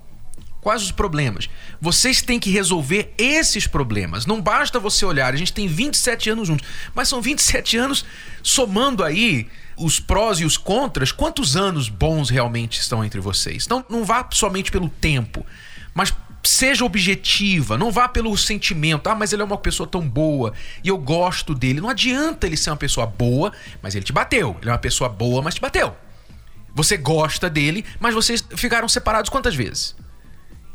Quais 0.60 0.84
os 0.84 0.92
problemas? 0.92 1.50
Vocês 1.80 2.22
têm 2.22 2.38
que 2.38 2.48
resolver 2.48 3.12
esses 3.18 3.66
problemas. 3.66 4.24
Não 4.24 4.40
basta 4.40 4.78
você 4.78 5.04
olhar, 5.04 5.34
a 5.34 5.36
gente 5.36 5.52
tem 5.52 5.66
27 5.66 6.30
anos 6.30 6.46
juntos, 6.46 6.68
mas 6.94 7.08
são 7.08 7.20
27 7.20 7.76
anos 7.76 8.04
somando 8.40 9.02
aí 9.02 9.48
os 9.76 9.98
prós 9.98 10.38
e 10.38 10.44
os 10.44 10.56
contras. 10.56 11.10
Quantos 11.10 11.56
anos 11.56 11.88
bons 11.88 12.30
realmente 12.30 12.78
estão 12.80 13.04
entre 13.04 13.18
vocês? 13.18 13.64
Então 13.66 13.84
não 13.90 14.04
vá 14.04 14.24
somente 14.32 14.70
pelo 14.70 14.88
tempo, 14.88 15.44
mas 15.92 16.14
seja 16.42 16.84
objetiva, 16.84 17.76
não 17.76 17.90
vá 17.90 18.08
pelo 18.08 18.36
sentimento. 18.36 19.08
Ah, 19.08 19.14
mas 19.14 19.32
ele 19.32 19.42
é 19.42 19.44
uma 19.44 19.58
pessoa 19.58 19.88
tão 19.88 20.08
boa 20.08 20.52
e 20.82 20.88
eu 20.88 20.98
gosto 20.98 21.54
dele. 21.54 21.80
Não 21.80 21.88
adianta 21.88 22.46
ele 22.46 22.56
ser 22.56 22.70
uma 22.70 22.76
pessoa 22.76 23.06
boa, 23.06 23.52
mas 23.82 23.94
ele 23.94 24.04
te 24.04 24.12
bateu. 24.12 24.56
Ele 24.60 24.70
é 24.70 24.72
uma 24.72 24.78
pessoa 24.78 25.08
boa, 25.08 25.42
mas 25.42 25.54
te 25.54 25.60
bateu. 25.60 25.96
Você 26.74 26.96
gosta 26.96 27.50
dele, 27.50 27.84
mas 27.98 28.14
vocês 28.14 28.44
ficaram 28.56 28.88
separados 28.88 29.30
quantas 29.30 29.54
vezes? 29.54 29.96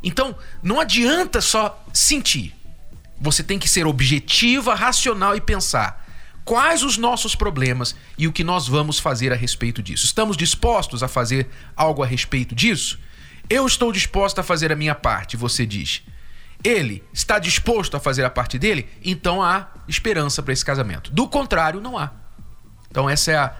Então, 0.04 0.36
não 0.62 0.80
adianta 0.80 1.40
só 1.40 1.82
sentir. 1.94 2.54
Você 3.22 3.42
tem 3.42 3.58
que 3.58 3.70
ser 3.70 3.88
objetiva, 3.88 4.76
racional 4.76 5.36
e 5.36 5.42
pensar 5.42 6.04
quais 6.44 6.84
os 6.84 6.98
nossos 6.98 7.36
problemas 7.36 7.96
e 8.18 8.28
o 8.28 8.34
que 8.34 8.44
nós 8.44 8.68
vamos 8.68 9.00
fazer 9.00 9.32
a 9.32 9.36
respeito 9.36 9.82
disso. 9.82 10.06
Estamos 10.06 10.36
dispostos 10.36 11.02
a 11.02 11.08
fazer 11.08 11.48
algo 11.76 12.04
a 12.04 12.06
respeito 12.06 12.54
disso? 12.54 13.00
Eu 13.54 13.68
estou 13.68 13.92
disposto 13.92 14.40
a 14.40 14.44
fazer 14.44 14.72
a 14.72 14.76
minha 14.76 14.96
parte, 14.96 15.38
você 15.38 15.64
diz. 15.64 16.02
Ele 16.64 17.04
está 17.14 17.38
disposto 17.38 17.96
a 17.96 18.00
fazer 18.00 18.26
a 18.26 18.30
parte 18.32 18.58
dele, 18.58 18.90
então 19.06 19.44
há 19.44 19.68
esperança 19.88 20.42
para 20.42 20.54
esse 20.54 20.66
casamento. 20.66 21.12
Do 21.12 21.28
contrário, 21.28 21.80
não 21.80 21.96
há. 21.96 22.10
Então 22.90 23.08
essa 23.08 23.32
é 23.32 23.36
a, 23.36 23.56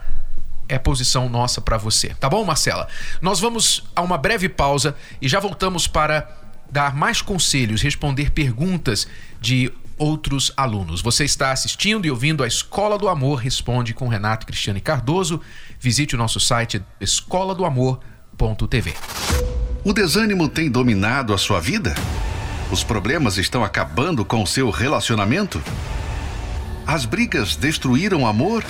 é 0.68 0.74
a 0.74 0.80
posição 0.80 1.28
nossa 1.28 1.60
para 1.60 1.76
você. 1.76 2.08
Tá 2.08 2.28
bom, 2.28 2.44
Marcela? 2.44 2.88
Nós 3.22 3.38
vamos 3.38 3.84
a 3.94 4.02
uma 4.02 4.18
breve 4.18 4.48
pausa 4.48 4.96
e 5.22 5.28
já 5.28 5.38
voltamos 5.38 5.86
para 5.86 6.28
dar 6.68 6.92
mais 6.92 7.22
conselhos, 7.22 7.80
responder 7.80 8.32
perguntas 8.32 9.06
de 9.40 9.72
outros 9.96 10.52
alunos. 10.56 11.02
Você 11.02 11.24
está 11.24 11.52
assistindo 11.52 12.04
e 12.04 12.10
ouvindo 12.10 12.42
a 12.42 12.48
Escola 12.48 12.98
do 12.98 13.08
Amor 13.08 13.36
Responde 13.36 13.94
com 13.94 14.08
Renato 14.08 14.44
Cristiane 14.44 14.80
Cardoso. 14.80 15.40
Visite 15.78 16.16
o 16.16 16.18
nosso 16.18 16.40
site 16.40 16.82
escoladoamor.tv. 17.00 18.92
O 19.84 19.92
desânimo 19.92 20.48
tem 20.48 20.70
dominado 20.70 21.34
a 21.34 21.38
sua 21.38 21.60
vida? 21.60 21.94
Os 22.72 22.82
problemas 22.82 23.36
estão 23.36 23.62
acabando 23.62 24.24
com 24.24 24.42
o 24.42 24.46
seu 24.46 24.70
relacionamento? 24.70 25.62
As 26.86 27.04
brigas 27.04 27.54
destruíram 27.54 28.22
o 28.22 28.26
amor? 28.26 28.64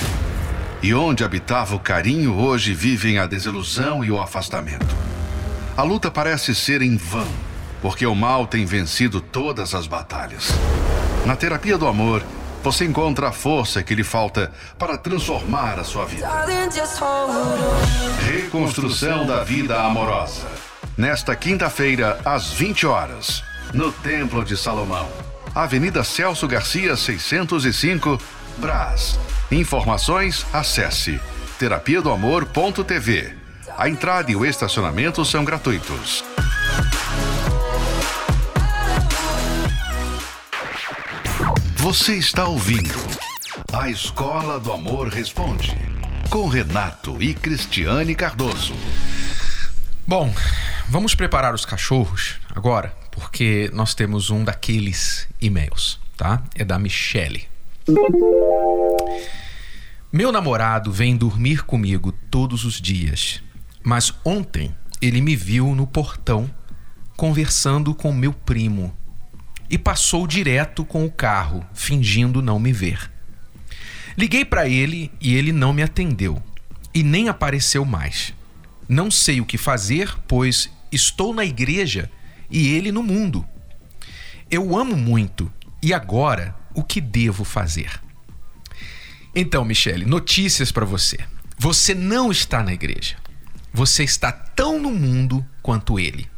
E 0.82 0.92
onde 0.92 1.22
habitava 1.22 1.76
o 1.76 1.78
carinho, 1.78 2.36
hoje 2.36 2.74
vivem 2.74 3.18
a 3.20 3.26
desilusão 3.26 4.04
e 4.04 4.10
o 4.10 4.20
afastamento. 4.20 4.92
A 5.76 5.84
luta 5.84 6.10
parece 6.10 6.52
ser 6.52 6.82
em 6.82 6.96
vão, 6.96 7.28
porque 7.80 8.04
o 8.04 8.14
mal 8.14 8.44
tem 8.44 8.66
vencido 8.66 9.20
todas 9.20 9.72
as 9.72 9.86
batalhas. 9.86 10.50
Na 11.24 11.36
terapia 11.36 11.78
do 11.78 11.86
amor, 11.86 12.24
você 12.60 12.84
encontra 12.84 13.28
a 13.28 13.32
força 13.32 13.84
que 13.84 13.94
lhe 13.94 14.02
falta 14.02 14.50
para 14.76 14.98
transformar 14.98 15.78
a 15.78 15.84
sua 15.84 16.06
vida. 16.06 16.28
Reconstrução 18.26 19.24
da 19.24 19.44
vida 19.44 19.80
amorosa 19.80 20.63
nesta 20.96 21.34
quinta-feira, 21.34 22.20
às 22.24 22.52
20 22.52 22.86
horas, 22.86 23.42
no 23.72 23.90
Templo 23.90 24.44
de 24.44 24.56
Salomão, 24.56 25.08
Avenida 25.54 26.02
Celso 26.04 26.46
Garcia, 26.46 26.96
605, 26.96 28.20
Brás. 28.58 29.18
Informações, 29.50 30.46
acesse 30.52 31.20
terapia 31.58 32.00
do 32.02 32.10
amor.tv. 32.10 33.34
A 33.76 33.88
entrada 33.88 34.30
e 34.30 34.36
o 34.36 34.44
estacionamento 34.44 35.24
são 35.24 35.44
gratuitos. 35.44 36.24
Você 41.76 42.14
está 42.14 42.46
ouvindo 42.46 42.94
A 43.72 43.90
Escola 43.90 44.58
do 44.58 44.72
Amor 44.72 45.08
Responde, 45.08 45.76
com 46.30 46.48
Renato 46.48 47.20
e 47.20 47.34
Cristiane 47.34 48.14
Cardoso. 48.14 48.74
Bom, 50.06 50.32
vamos 50.88 51.14
preparar 51.14 51.54
os 51.54 51.64
cachorros 51.64 52.36
agora, 52.54 52.94
porque 53.10 53.70
nós 53.72 53.94
temos 53.94 54.30
um 54.30 54.44
daqueles 54.44 55.28
e-mails, 55.40 56.00
tá? 56.16 56.42
É 56.54 56.64
da 56.64 56.78
Michele. 56.78 57.48
Meu 60.12 60.30
namorado 60.30 60.92
vem 60.92 61.16
dormir 61.16 61.64
comigo 61.64 62.12
todos 62.12 62.64
os 62.64 62.80
dias, 62.80 63.42
mas 63.82 64.12
ontem 64.24 64.74
ele 65.00 65.20
me 65.20 65.34
viu 65.36 65.74
no 65.74 65.86
portão 65.86 66.50
conversando 67.16 67.94
com 67.94 68.12
meu 68.12 68.32
primo 68.32 68.96
e 69.68 69.78
passou 69.78 70.26
direto 70.26 70.84
com 70.84 71.04
o 71.04 71.10
carro, 71.10 71.64
fingindo 71.72 72.42
não 72.42 72.58
me 72.58 72.72
ver. 72.72 73.10
Liguei 74.16 74.44
para 74.44 74.68
ele 74.68 75.10
e 75.20 75.34
ele 75.34 75.52
não 75.52 75.72
me 75.72 75.82
atendeu 75.82 76.40
e 76.94 77.02
nem 77.02 77.28
apareceu 77.28 77.84
mais. 77.84 78.32
Não 78.88 79.10
sei 79.10 79.40
o 79.40 79.46
que 79.46 79.58
fazer, 79.58 80.14
pois 80.28 80.70
estou 80.94 81.34
na 81.34 81.44
igreja 81.44 82.10
e 82.50 82.74
ele 82.74 82.92
no 82.92 83.02
mundo. 83.02 83.46
Eu 84.50 84.76
amo 84.76 84.96
muito 84.96 85.52
e 85.82 85.92
agora 85.92 86.54
o 86.74 86.82
que 86.82 87.00
devo 87.00 87.44
fazer? 87.44 88.00
Então, 89.34 89.64
Michele, 89.64 90.04
notícias 90.04 90.70
para 90.70 90.84
você. 90.84 91.18
Você 91.58 91.94
não 91.94 92.30
está 92.30 92.62
na 92.62 92.72
igreja. 92.72 93.16
Você 93.72 94.04
está 94.04 94.30
tão 94.30 94.80
no 94.80 94.90
mundo 94.90 95.44
quanto 95.62 95.98
ele. 95.98 96.28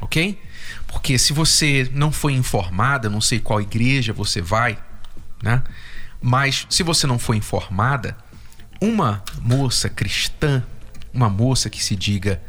Ok? 0.00 0.40
Porque 0.86 1.18
se 1.18 1.32
você 1.32 1.90
não 1.92 2.12
foi 2.12 2.34
informada, 2.34 3.08
não 3.08 3.20
sei 3.20 3.40
qual 3.40 3.60
igreja 3.60 4.12
você 4.12 4.40
vai, 4.40 4.78
né? 5.42 5.62
Mas 6.20 6.66
se 6.70 6.82
você 6.82 7.06
não 7.06 7.18
foi 7.18 7.36
informada, 7.36 8.16
uma 8.80 9.22
moça 9.40 9.88
cristã 9.88 10.64
uma 11.14 11.30
moça 11.30 11.70
que 11.70 11.82
se 11.82 11.94
diga 11.94 12.42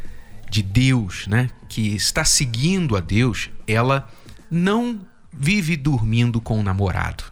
de 0.55 0.63
Deus, 0.63 1.27
né, 1.27 1.49
que 1.67 1.93
está 1.93 2.23
seguindo 2.23 2.95
a 2.95 3.01
Deus, 3.01 3.49
ela 3.67 4.09
não 4.49 5.05
vive 5.33 5.75
dormindo 5.75 6.39
com 6.39 6.57
o 6.57 6.63
namorado, 6.63 7.25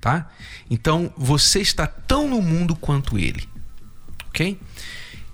tá? 0.00 0.28
Então 0.68 1.14
você 1.16 1.60
está 1.60 1.86
tão 1.86 2.28
no 2.28 2.42
mundo 2.42 2.74
quanto 2.74 3.16
ele, 3.16 3.48
ok? 4.28 4.58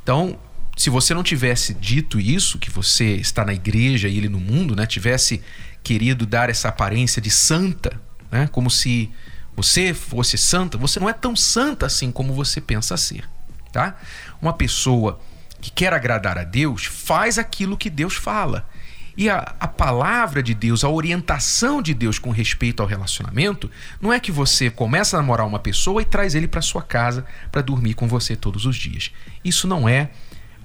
Então, 0.03 0.39
se 0.77 0.91
você 0.91 1.15
não 1.15 1.23
tivesse 1.23 1.73
dito 1.73 2.21
isso, 2.21 2.59
que 2.59 2.71
você 2.71 3.15
está 3.15 3.43
na 3.43 3.55
igreja 3.55 4.07
e 4.07 4.19
ele 4.19 4.29
no 4.29 4.39
mundo, 4.39 4.77
né, 4.77 4.85
tivesse 4.85 5.41
querido 5.83 6.27
dar 6.27 6.51
essa 6.51 6.69
aparência 6.69 7.23
de 7.23 7.31
santa, 7.31 7.99
né, 8.31 8.49
como 8.49 8.71
se 8.71 9.11
você 9.57 9.95
fosse 9.95 10.37
santa, 10.37 10.77
você 10.77 11.01
não 11.01 11.09
é 11.09 11.15
tão 11.15 11.35
santa 11.35 11.87
assim 11.87 12.13
como 12.13 12.35
você 12.35 12.61
pensa 12.61 12.99
ser 12.99 13.25
tá? 13.73 13.97
Uma 14.41 14.53
pessoa 14.53 15.21
que 15.61 15.71
quer 15.71 15.93
agradar 15.93 16.39
a 16.39 16.45
Deus 16.45 16.85
faz 16.85 17.39
aquilo 17.39 17.77
que 17.77 17.91
Deus 17.91 18.15
fala. 18.15 18.69
E 19.17 19.29
a, 19.29 19.57
a 19.59 19.67
palavra 19.67 20.41
de 20.41 20.55
Deus, 20.55 20.85
a 20.85 20.89
orientação 20.89 21.83
de 21.83 21.93
Deus 21.93 22.21
com 22.21 22.31
respeito 22.31 22.81
ao 22.81 22.89
relacionamento, 22.89 23.69
não 24.01 24.13
é 24.13 24.21
que 24.21 24.31
você 24.31 24.71
começa 24.71 25.17
a 25.17 25.21
namorar 25.21 25.45
uma 25.45 25.59
pessoa 25.59 26.01
e 26.01 26.05
traz 26.05 26.37
ele 26.37 26.47
para 26.47 26.63
sua 26.63 26.83
casa 26.83 27.27
para 27.51 27.61
dormir 27.61 27.95
com 27.95 28.07
você 28.07 28.37
todos 28.37 28.65
os 28.65 28.77
dias. 28.77 29.11
Isso 29.45 29.67
não 29.67 29.89
é 29.89 30.11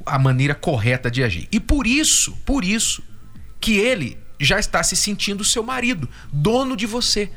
a 0.06 0.20
maneira 0.20 0.54
correta 0.54 1.10
de 1.10 1.24
agir. 1.24 1.48
E 1.52 1.60
por 1.60 1.88
isso, 1.88 2.38
por 2.46 2.64
isso, 2.64 3.04
que 3.60 3.78
ele 3.80 4.20
já 4.40 4.60
está 4.60 4.84
se 4.84 4.96
sentindo 4.96 5.44
seu 5.44 5.64
marido, 5.64 6.08
dono 6.32 6.78
de 6.78 6.86
você. 6.86 7.32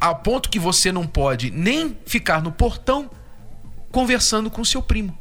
Ao 0.00 0.16
ponto 0.16 0.48
que 0.48 0.58
você 0.58 0.90
não 0.90 1.06
pode 1.06 1.50
nem 1.50 1.98
ficar 2.06 2.40
no 2.40 2.50
portão 2.50 3.10
conversando 3.90 4.50
com 4.50 4.64
seu 4.64 4.80
primo. 4.80 5.18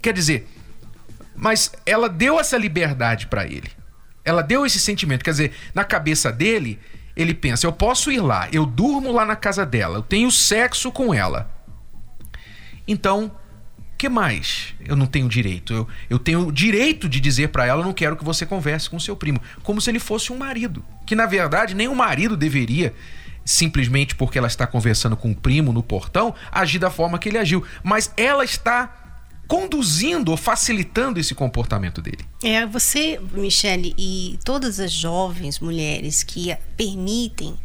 Quer 0.00 0.12
dizer, 0.12 0.48
mas 1.34 1.72
ela 1.84 2.08
deu 2.08 2.40
essa 2.40 2.56
liberdade 2.56 3.26
para 3.26 3.44
ele. 3.44 3.70
Ela 4.24 4.42
deu 4.42 4.66
esse 4.66 4.78
sentimento. 4.78 5.24
Quer 5.24 5.30
dizer, 5.30 5.52
na 5.74 5.84
cabeça 5.84 6.32
dele, 6.32 6.78
ele 7.16 7.34
pensa: 7.34 7.66
eu 7.66 7.72
posso 7.72 8.10
ir 8.10 8.20
lá, 8.20 8.48
eu 8.52 8.66
durmo 8.66 9.12
lá 9.12 9.24
na 9.24 9.36
casa 9.36 9.64
dela, 9.64 9.98
eu 9.98 10.02
tenho 10.02 10.30
sexo 10.30 10.90
com 10.90 11.14
ela. 11.14 11.50
Então, 12.88 13.32
que 13.98 14.08
mais? 14.08 14.74
Eu 14.84 14.94
não 14.94 15.06
tenho 15.06 15.28
direito. 15.28 15.72
Eu, 15.72 15.88
eu 16.10 16.18
tenho 16.18 16.46
o 16.46 16.52
direito 16.52 17.08
de 17.08 17.20
dizer 17.20 17.48
para 17.48 17.66
ela: 17.66 17.84
não 17.84 17.92
quero 17.92 18.16
que 18.16 18.24
você 18.24 18.44
converse 18.44 18.90
com 18.90 19.00
seu 19.00 19.16
primo. 19.16 19.40
Como 19.62 19.80
se 19.80 19.90
ele 19.90 19.98
fosse 19.98 20.32
um 20.32 20.38
marido. 20.38 20.84
Que 21.06 21.14
na 21.14 21.26
verdade 21.26 21.74
nem 21.74 21.88
o 21.88 21.94
marido 21.94 22.36
deveria 22.36 22.94
simplesmente 23.44 24.16
porque 24.16 24.36
ela 24.36 24.48
está 24.48 24.66
conversando 24.66 25.16
com 25.16 25.30
o 25.30 25.34
primo 25.34 25.72
no 25.72 25.80
portão, 25.80 26.34
agir 26.50 26.80
da 26.80 26.90
forma 26.90 27.16
que 27.16 27.28
ele 27.28 27.38
agiu. 27.38 27.64
Mas 27.82 28.12
ela 28.16 28.44
está 28.44 29.05
conduzindo 29.46 30.30
ou 30.30 30.36
facilitando 30.36 31.20
esse 31.20 31.34
comportamento 31.34 32.02
dele. 32.02 32.24
É, 32.42 32.66
você, 32.66 33.20
Michele, 33.32 33.94
e 33.96 34.38
todas 34.44 34.80
as 34.80 34.92
jovens 34.92 35.60
mulheres 35.60 36.22
que 36.22 36.56
permitem 36.76 37.56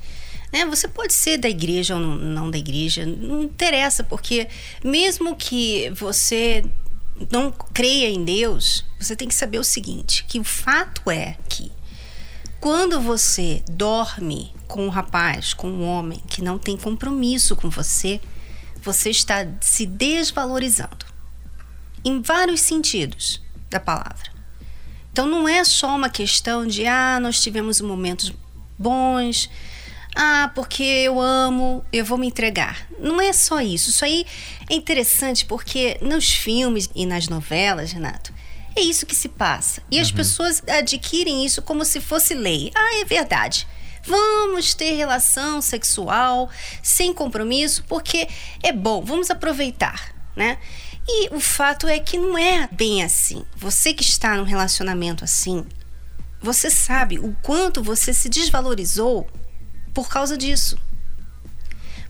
né? 0.51 0.65
Você 0.65 0.87
pode 0.87 1.13
ser 1.13 1.37
da 1.37 1.49
igreja 1.49 1.95
ou 1.95 2.01
não 2.01 2.51
da 2.51 2.57
igreja, 2.57 3.05
não 3.05 3.43
interessa, 3.43 4.03
porque 4.03 4.47
mesmo 4.83 5.35
que 5.35 5.89
você 5.91 6.63
não 7.31 7.51
creia 7.51 8.09
em 8.09 8.23
Deus, 8.23 8.85
você 8.99 9.15
tem 9.15 9.27
que 9.27 9.35
saber 9.35 9.59
o 9.59 9.63
seguinte: 9.63 10.25
que 10.27 10.39
o 10.39 10.43
fato 10.43 11.09
é 11.09 11.37
que 11.47 11.71
quando 12.59 12.99
você 12.99 13.63
dorme 13.69 14.53
com 14.67 14.85
um 14.85 14.89
rapaz, 14.89 15.53
com 15.53 15.69
um 15.69 15.85
homem 15.85 16.21
que 16.27 16.41
não 16.41 16.57
tem 16.57 16.77
compromisso 16.77 17.55
com 17.55 17.69
você, 17.69 18.19
você 18.83 19.09
está 19.09 19.47
se 19.61 19.85
desvalorizando 19.85 21.10
em 22.03 22.21
vários 22.21 22.61
sentidos 22.61 23.41
da 23.69 23.79
palavra. 23.79 24.31
Então 25.11 25.25
não 25.25 25.47
é 25.47 25.63
só 25.63 25.95
uma 25.95 26.09
questão 26.09 26.65
de 26.65 26.85
ah, 26.85 27.19
nós 27.19 27.41
tivemos 27.41 27.81
momentos 27.81 28.33
bons, 28.77 29.49
ah, 30.15 30.51
porque 30.55 30.83
eu 30.83 31.19
amo, 31.19 31.85
eu 31.91 32.03
vou 32.03 32.17
me 32.17 32.27
entregar. 32.27 32.87
Não 32.99 33.21
é 33.21 33.31
só 33.33 33.61
isso. 33.61 33.89
Isso 33.89 34.03
aí 34.03 34.25
é 34.69 34.75
interessante 34.75 35.45
porque 35.45 35.97
nos 36.01 36.31
filmes 36.31 36.89
e 36.95 37.05
nas 37.05 37.27
novelas, 37.27 37.91
Renato, 37.91 38.33
é 38.75 38.81
isso 38.81 39.05
que 39.05 39.15
se 39.15 39.29
passa. 39.29 39.81
E 39.91 39.97
uhum. 39.97 40.01
as 40.01 40.11
pessoas 40.11 40.63
adquirem 40.67 41.45
isso 41.45 41.61
como 41.61 41.83
se 41.85 41.99
fosse 41.99 42.33
lei. 42.33 42.71
Ah, 42.75 42.99
é 43.01 43.05
verdade. 43.05 43.67
Vamos 44.03 44.73
ter 44.73 44.95
relação 44.95 45.61
sexual 45.61 46.49
sem 46.81 47.13
compromisso 47.13 47.83
porque 47.87 48.27
é 48.63 48.71
bom, 48.71 49.03
vamos 49.03 49.29
aproveitar, 49.29 50.11
né? 50.35 50.57
E 51.07 51.33
o 51.35 51.39
fato 51.39 51.87
é 51.87 51.99
que 51.99 52.17
não 52.17 52.37
é 52.37 52.67
bem 52.71 53.03
assim. 53.03 53.45
Você 53.55 53.93
que 53.93 54.03
está 54.03 54.35
num 54.35 54.43
relacionamento 54.43 55.23
assim, 55.23 55.65
você 56.41 56.69
sabe 56.69 57.19
o 57.19 57.35
quanto 57.41 57.83
você 57.83 58.13
se 58.13 58.29
desvalorizou 58.29 59.27
por 59.93 60.09
causa 60.09 60.37
disso. 60.37 60.77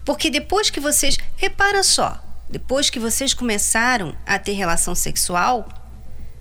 Porque 0.06 0.30
depois 0.30 0.70
que 0.70 0.80
vocês. 0.80 1.18
Repara 1.36 1.84
só, 1.84 2.22
depois 2.50 2.90
que 2.90 3.00
vocês 3.00 3.34
começaram 3.34 4.16
a 4.26 4.38
ter 4.40 4.54
relação 4.54 4.96
sexual, 4.96 5.68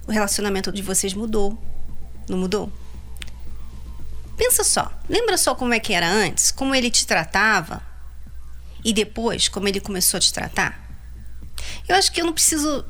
o 0.06 0.12
relacionamento 0.12 0.72
de 0.72 0.82
vocês 0.82 1.14
mudou. 1.14 1.58
Não 2.28 2.38
mudou? 2.38 2.72
Pensa 4.36 4.64
só, 4.64 4.90
lembra 5.08 5.36
só 5.36 5.54
como 5.54 5.74
é 5.74 5.80
que 5.80 5.92
era 5.92 6.08
antes? 6.08 6.50
Como 6.50 6.74
ele 6.74 6.90
te 6.90 7.06
tratava? 7.06 7.82
E 8.82 8.92
depois, 8.92 9.48
como 9.48 9.68
ele 9.68 9.80
começou 9.80 10.16
a 10.16 10.20
te 10.20 10.32
tratar? 10.32 10.89
Eu 11.88 11.96
acho 11.96 12.12
que 12.12 12.20
eu 12.20 12.26
não 12.26 12.32
preciso 12.32 12.84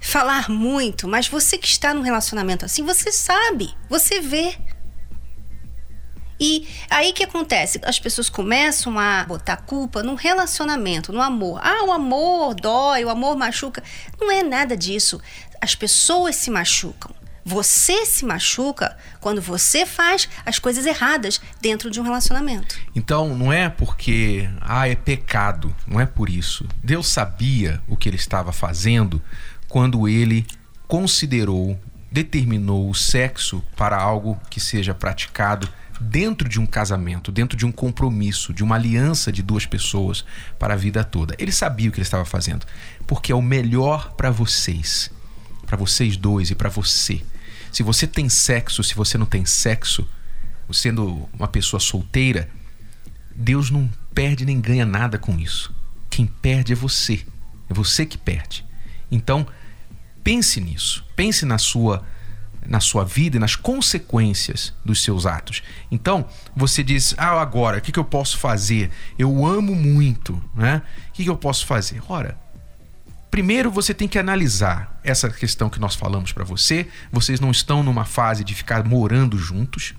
falar 0.00 0.50
muito, 0.50 1.06
mas 1.06 1.28
você 1.28 1.56
que 1.56 1.66
está 1.66 1.94
num 1.94 2.02
relacionamento 2.02 2.64
assim, 2.64 2.84
você 2.84 3.12
sabe, 3.12 3.74
você 3.88 4.20
vê. 4.20 4.56
E 6.40 6.66
aí 6.90 7.12
que 7.12 7.22
acontece? 7.22 7.80
As 7.84 8.00
pessoas 8.00 8.28
começam 8.28 8.98
a 8.98 9.24
botar 9.24 9.58
culpa 9.58 10.02
no 10.02 10.16
relacionamento, 10.16 11.12
no 11.12 11.22
amor. 11.22 11.60
Ah, 11.62 11.84
o 11.84 11.92
amor 11.92 12.54
dói, 12.54 13.04
o 13.04 13.08
amor 13.08 13.36
machuca. 13.36 13.80
Não 14.20 14.28
é 14.28 14.42
nada 14.42 14.76
disso. 14.76 15.20
As 15.60 15.76
pessoas 15.76 16.34
se 16.34 16.50
machucam. 16.50 17.21
Você 17.44 18.06
se 18.06 18.24
machuca 18.24 18.96
quando 19.20 19.42
você 19.42 19.84
faz 19.84 20.28
as 20.46 20.58
coisas 20.58 20.86
erradas 20.86 21.40
dentro 21.60 21.90
de 21.90 22.00
um 22.00 22.04
relacionamento. 22.04 22.78
Então, 22.94 23.36
não 23.36 23.52
é 23.52 23.68
porque, 23.68 24.48
ah, 24.60 24.88
é 24.88 24.94
pecado, 24.94 25.74
não 25.86 26.00
é 26.00 26.06
por 26.06 26.28
isso. 26.28 26.66
Deus 26.82 27.08
sabia 27.08 27.82
o 27.88 27.96
que 27.96 28.08
ele 28.08 28.16
estava 28.16 28.52
fazendo 28.52 29.20
quando 29.68 30.06
ele 30.06 30.46
considerou, 30.86 31.78
determinou 32.10 32.88
o 32.88 32.94
sexo 32.94 33.64
para 33.76 33.96
algo 33.96 34.38
que 34.50 34.60
seja 34.60 34.94
praticado 34.94 35.68
dentro 36.00 36.48
de 36.48 36.60
um 36.60 36.66
casamento, 36.66 37.32
dentro 37.32 37.56
de 37.56 37.64
um 37.64 37.72
compromisso, 37.72 38.52
de 38.52 38.62
uma 38.62 38.74
aliança 38.74 39.32
de 39.32 39.42
duas 39.42 39.64
pessoas 39.64 40.24
para 40.58 40.74
a 40.74 40.76
vida 40.76 41.04
toda. 41.04 41.34
Ele 41.38 41.52
sabia 41.52 41.88
o 41.88 41.92
que 41.92 41.98
ele 41.98 42.02
estava 42.02 42.24
fazendo, 42.24 42.66
porque 43.06 43.32
é 43.32 43.34
o 43.34 43.42
melhor 43.42 44.12
para 44.12 44.30
vocês, 44.30 45.10
para 45.66 45.76
vocês 45.76 46.16
dois 46.16 46.50
e 46.50 46.54
para 46.54 46.68
você. 46.68 47.22
Se 47.72 47.82
você 47.82 48.06
tem 48.06 48.28
sexo, 48.28 48.84
se 48.84 48.94
você 48.94 49.16
não 49.16 49.26
tem 49.26 49.44
sexo, 49.46 50.06
sendo 50.72 51.28
uma 51.32 51.48
pessoa 51.48 51.80
solteira, 51.80 52.48
Deus 53.34 53.70
não 53.70 53.90
perde 54.14 54.44
nem 54.44 54.60
ganha 54.60 54.86
nada 54.86 55.18
com 55.18 55.38
isso. 55.38 55.74
Quem 56.10 56.26
perde 56.26 56.72
é 56.72 56.76
você. 56.76 57.24
É 57.68 57.74
você 57.74 58.04
que 58.04 58.18
perde. 58.18 58.64
Então, 59.10 59.46
pense 60.22 60.60
nisso. 60.60 61.04
Pense 61.16 61.44
na 61.44 61.58
sua 61.58 62.04
na 62.64 62.78
sua 62.78 63.04
vida 63.04 63.36
e 63.36 63.40
nas 63.40 63.56
consequências 63.56 64.72
dos 64.84 65.02
seus 65.02 65.26
atos. 65.26 65.62
Então, 65.90 66.24
você 66.54 66.82
diz: 66.82 67.14
Ah, 67.18 67.40
agora, 67.40 67.78
o 67.78 67.80
que, 67.80 67.90
que 67.90 67.98
eu 67.98 68.04
posso 68.04 68.38
fazer? 68.38 68.90
Eu 69.18 69.44
amo 69.44 69.74
muito, 69.74 70.40
né? 70.54 70.82
O 71.08 71.12
que, 71.12 71.24
que 71.24 71.30
eu 71.30 71.36
posso 71.36 71.66
fazer? 71.66 72.00
Ora, 72.08 72.38
primeiro 73.32 73.70
você 73.70 73.94
tem 73.94 74.06
que 74.06 74.18
analisar 74.18 75.00
essa 75.02 75.30
questão 75.30 75.70
que 75.70 75.80
nós 75.80 75.94
falamos 75.94 76.32
para 76.32 76.44
você. 76.44 76.86
Vocês 77.10 77.40
não 77.40 77.50
estão 77.50 77.82
numa 77.82 78.04
fase 78.04 78.44
de 78.44 78.54
ficar 78.54 78.84
morando 78.84 79.38
juntos. 79.38 79.94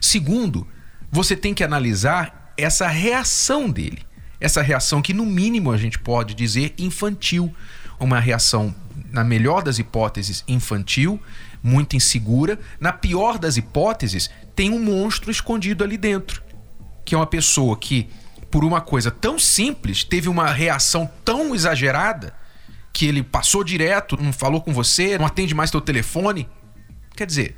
Segundo, 0.00 0.66
você 1.10 1.36
tem 1.36 1.52
que 1.52 1.62
analisar 1.62 2.54
essa 2.56 2.88
reação 2.88 3.70
dele. 3.70 4.02
Essa 4.40 4.62
reação 4.62 5.02
que, 5.02 5.12
no 5.12 5.26
mínimo, 5.26 5.70
a 5.70 5.76
gente 5.76 5.98
pode 5.98 6.34
dizer 6.34 6.74
infantil. 6.78 7.54
Uma 8.00 8.18
reação, 8.18 8.74
na 9.12 9.22
melhor 9.22 9.62
das 9.62 9.78
hipóteses, 9.78 10.42
infantil, 10.48 11.20
muito 11.62 11.96
insegura. 11.96 12.58
Na 12.80 12.94
pior 12.94 13.38
das 13.38 13.58
hipóteses, 13.58 14.30
tem 14.56 14.70
um 14.70 14.82
monstro 14.82 15.30
escondido 15.30 15.84
ali 15.84 15.98
dentro, 15.98 16.42
que 17.04 17.14
é 17.14 17.18
uma 17.18 17.26
pessoa 17.26 17.76
que, 17.76 18.08
por 18.52 18.64
uma 18.66 18.82
coisa 18.82 19.10
tão 19.10 19.38
simples, 19.38 20.04
teve 20.04 20.28
uma 20.28 20.52
reação 20.52 21.10
tão 21.24 21.54
exagerada 21.54 22.34
que 22.92 23.06
ele 23.06 23.22
passou 23.22 23.64
direto, 23.64 24.22
não 24.22 24.30
falou 24.30 24.60
com 24.60 24.74
você, 24.74 25.16
não 25.16 25.24
atende 25.24 25.54
mais 25.54 25.70
teu 25.70 25.80
telefone. 25.80 26.46
Quer 27.16 27.26
dizer, 27.26 27.56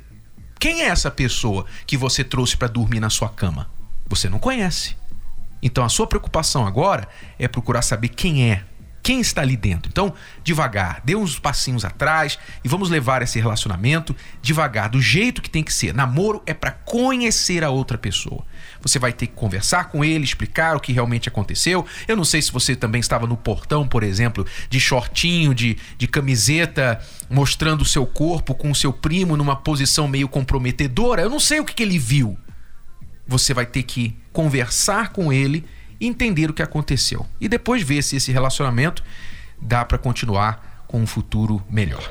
quem 0.57 0.83
é 0.83 0.85
essa 0.85 1.11
pessoa 1.11 1.65
que 1.85 1.97
você 1.97 2.23
trouxe 2.23 2.55
para 2.55 2.69
dormir 2.69 3.01
na 3.01 3.09
sua 3.09 3.27
cama? 3.27 3.69
Você 4.07 4.29
não 4.29 4.39
conhece. 4.39 4.95
Então 5.61 5.83
a 5.83 5.89
sua 5.89 6.07
preocupação 6.07 6.65
agora 6.65 7.09
é 7.37 7.45
procurar 7.45 7.81
saber 7.81 8.07
quem 8.07 8.49
é 8.49 8.63
quem 9.05 9.21
está 9.21 9.41
ali 9.41 9.55
dentro. 9.55 9.87
Então, 9.91 10.15
devagar, 10.43 10.99
dê 11.05 11.15
uns 11.15 11.37
passinhos 11.37 11.85
atrás 11.85 12.39
e 12.63 12.67
vamos 12.67 12.89
levar 12.89 13.21
esse 13.21 13.39
relacionamento 13.39 14.15
devagar, 14.41 14.89
do 14.89 14.99
jeito 14.99 15.43
que 15.43 15.49
tem 15.49 15.63
que 15.63 15.71
ser. 15.71 15.93
Namoro 15.93 16.41
é 16.43 16.55
para 16.55 16.71
conhecer 16.71 17.63
a 17.63 17.69
outra 17.69 17.99
pessoa. 17.99 18.43
Você 18.81 18.97
vai 18.97 19.13
ter 19.13 19.27
que 19.27 19.33
conversar 19.33 19.89
com 19.89 20.03
ele, 20.03 20.23
explicar 20.23 20.75
o 20.75 20.79
que 20.79 20.91
realmente 20.91 21.29
aconteceu. 21.29 21.85
Eu 22.07 22.15
não 22.15 22.25
sei 22.25 22.41
se 22.41 22.51
você 22.51 22.75
também 22.75 22.99
estava 22.99 23.27
no 23.27 23.37
portão, 23.37 23.87
por 23.87 24.01
exemplo, 24.01 24.43
de 24.71 24.79
shortinho, 24.79 25.53
de, 25.53 25.77
de 25.99 26.07
camiseta, 26.07 26.99
mostrando 27.29 27.83
o 27.83 27.85
seu 27.85 28.07
corpo 28.07 28.55
com 28.55 28.71
o 28.71 28.75
seu 28.75 28.91
primo 28.91 29.37
numa 29.37 29.55
posição 29.55 30.07
meio 30.07 30.27
comprometedora. 30.27 31.21
Eu 31.21 31.29
não 31.29 31.39
sei 31.39 31.59
o 31.59 31.65
que, 31.65 31.75
que 31.75 31.83
ele 31.83 31.99
viu. 31.99 32.35
Você 33.27 33.53
vai 33.53 33.67
ter 33.67 33.83
que 33.83 34.17
conversar 34.33 35.09
com 35.09 35.31
ele 35.31 35.63
entender 35.99 36.49
o 36.49 36.53
que 36.53 36.61
aconteceu 36.61 37.25
e 37.39 37.47
depois 37.47 37.81
ver 37.81 38.01
se 38.03 38.15
esse 38.15 38.31
relacionamento 38.31 39.03
dá 39.61 39.83
para 39.85 39.97
continuar 39.97 40.85
com 40.87 41.01
um 41.01 41.07
futuro 41.07 41.63
melhor. 41.69 42.03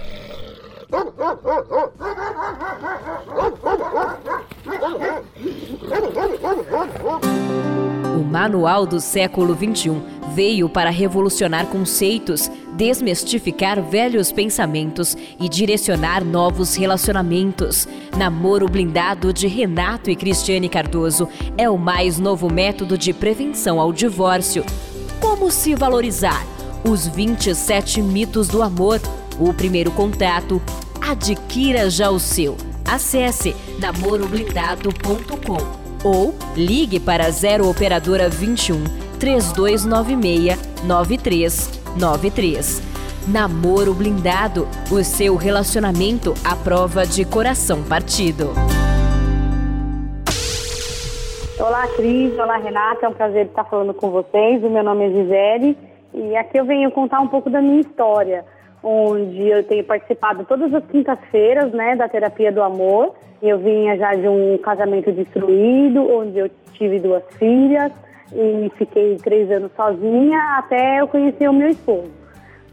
O 8.15 8.23
Manual 8.23 8.87
do 8.87 9.01
Século 9.01 9.57
XXI 9.57 10.01
veio 10.35 10.69
para 10.69 10.89
revolucionar 10.89 11.67
conceitos, 11.67 12.49
desmistificar 12.77 13.83
velhos 13.83 14.31
pensamentos 14.31 15.17
e 15.41 15.49
direcionar 15.49 16.25
novos 16.25 16.77
relacionamentos. 16.77 17.89
Namoro 18.17 18.69
Blindado 18.69 19.33
de 19.33 19.49
Renato 19.49 20.11
e 20.11 20.17
Cristiane 20.17 20.69
Cardoso 20.69 21.29
é 21.59 21.69
o 21.69 21.77
mais 21.77 22.21
novo 22.21 22.49
método 22.49 22.97
de 22.97 23.13
prevenção 23.13 23.81
ao 23.81 23.93
divórcio. 23.93 24.65
Como 25.21 25.51
se 25.51 25.75
valorizar? 25.75 26.47
Os 26.89 27.09
27 27.09 28.01
mitos 28.01 28.47
do 28.47 28.63
amor. 28.63 29.01
O 29.41 29.53
primeiro 29.53 29.91
contato. 29.91 30.63
Adquira 31.01 31.91
já 31.91 32.11
o 32.11 32.21
seu. 32.21 32.57
Acesse 32.85 33.57
namoroblindado.com 33.81 35.84
ou 36.05 36.35
ligue 36.55 37.01
para 37.01 37.31
0 37.31 37.69
operadora 37.69 38.29
21 38.29 38.85
3296 39.19 40.85
9393. 40.85 42.95
Namoro 43.27 43.95
blindado, 43.95 44.69
o 44.93 45.03
seu 45.03 45.35
relacionamento 45.35 46.35
à 46.45 46.55
prova 46.55 47.07
de 47.07 47.25
coração 47.25 47.83
partido. 47.83 48.51
Olá, 51.59 51.89
Cris. 51.97 52.39
Olá, 52.39 52.59
Renata. 52.59 53.07
É 53.07 53.09
um 53.09 53.15
prazer 53.15 53.47
estar 53.47 53.65
falando 53.65 53.95
com 53.95 54.11
vocês. 54.11 54.63
O 54.63 54.69
meu 54.69 54.83
nome 54.83 55.07
é 55.07 55.11
Gisele 55.11 55.79
e 56.13 56.37
aqui 56.37 56.59
eu 56.59 56.67
venho 56.67 56.91
contar 56.91 57.21
um 57.21 57.29
pouco 57.29 57.49
da 57.49 57.63
minha 57.63 57.81
história. 57.81 58.45
onde 58.87 59.49
eu 59.49 59.65
tenho 59.65 59.83
participado 59.83 60.45
todas 60.45 60.75
as 60.75 60.85
quintas-feiras, 60.85 61.73
né, 61.73 61.97
da 61.97 62.07
terapia 62.07 62.53
do 62.53 62.63
amor. 62.63 63.15
Eu 63.47 63.59
vinha 63.59 63.95
já 63.99 64.15
de 64.15 64.27
um 64.27 64.57
casamento 64.57 65.13
destruído, 65.13 66.01
onde 66.11 66.39
eu 66.39 66.51
tive 66.73 66.99
duas 66.99 67.23
filhas 67.37 67.93
e 68.33 68.73
fiquei 68.79 69.19
três 69.19 69.51
anos 69.51 69.71
sozinha 69.77 70.39
até 70.57 71.03
eu 71.03 71.07
conhecer 71.07 71.51
o 71.51 71.53
meu 71.53 71.69
esposo. 71.69 72.11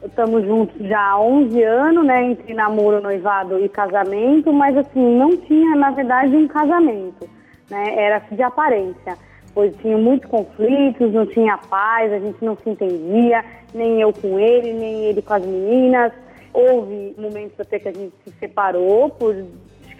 Estamos 0.02 0.46
juntos 0.46 0.74
já 0.88 0.98
há 0.98 1.22
11 1.22 1.62
anos, 1.62 2.06
né, 2.06 2.24
entre 2.24 2.54
namoro, 2.54 3.02
noivado 3.02 3.60
e 3.60 3.68
casamento, 3.68 4.54
mas 4.54 4.78
assim, 4.78 5.18
não 5.18 5.36
tinha, 5.36 5.76
na 5.76 5.92
verdade, 5.92 6.34
um 6.38 6.48
casamento, 6.48 7.30
né, 7.70 7.94
era 7.98 8.20
de 8.32 8.42
aparência, 8.42 9.18
pois 9.54 9.76
tinha 9.76 9.98
muitos 9.98 10.30
conflitos, 10.30 11.12
não 11.14 11.26
tinha 11.26 11.58
paz, 11.70 12.14
a 12.14 12.20
gente 12.20 12.44
não 12.46 12.56
se 12.56 12.70
entendia, 12.70 13.44
nem 13.74 14.00
eu 14.00 14.14
com 14.14 14.40
ele, 14.40 14.72
nem 14.72 15.04
ele 15.04 15.22
com 15.22 15.34
as 15.34 15.46
meninas. 15.46 16.14
Houve 16.54 17.14
momentos 17.18 17.60
até 17.60 17.78
que 17.78 17.90
a 17.90 17.94
gente 17.94 18.14
se 18.26 18.34
separou 18.40 19.10
por 19.10 19.36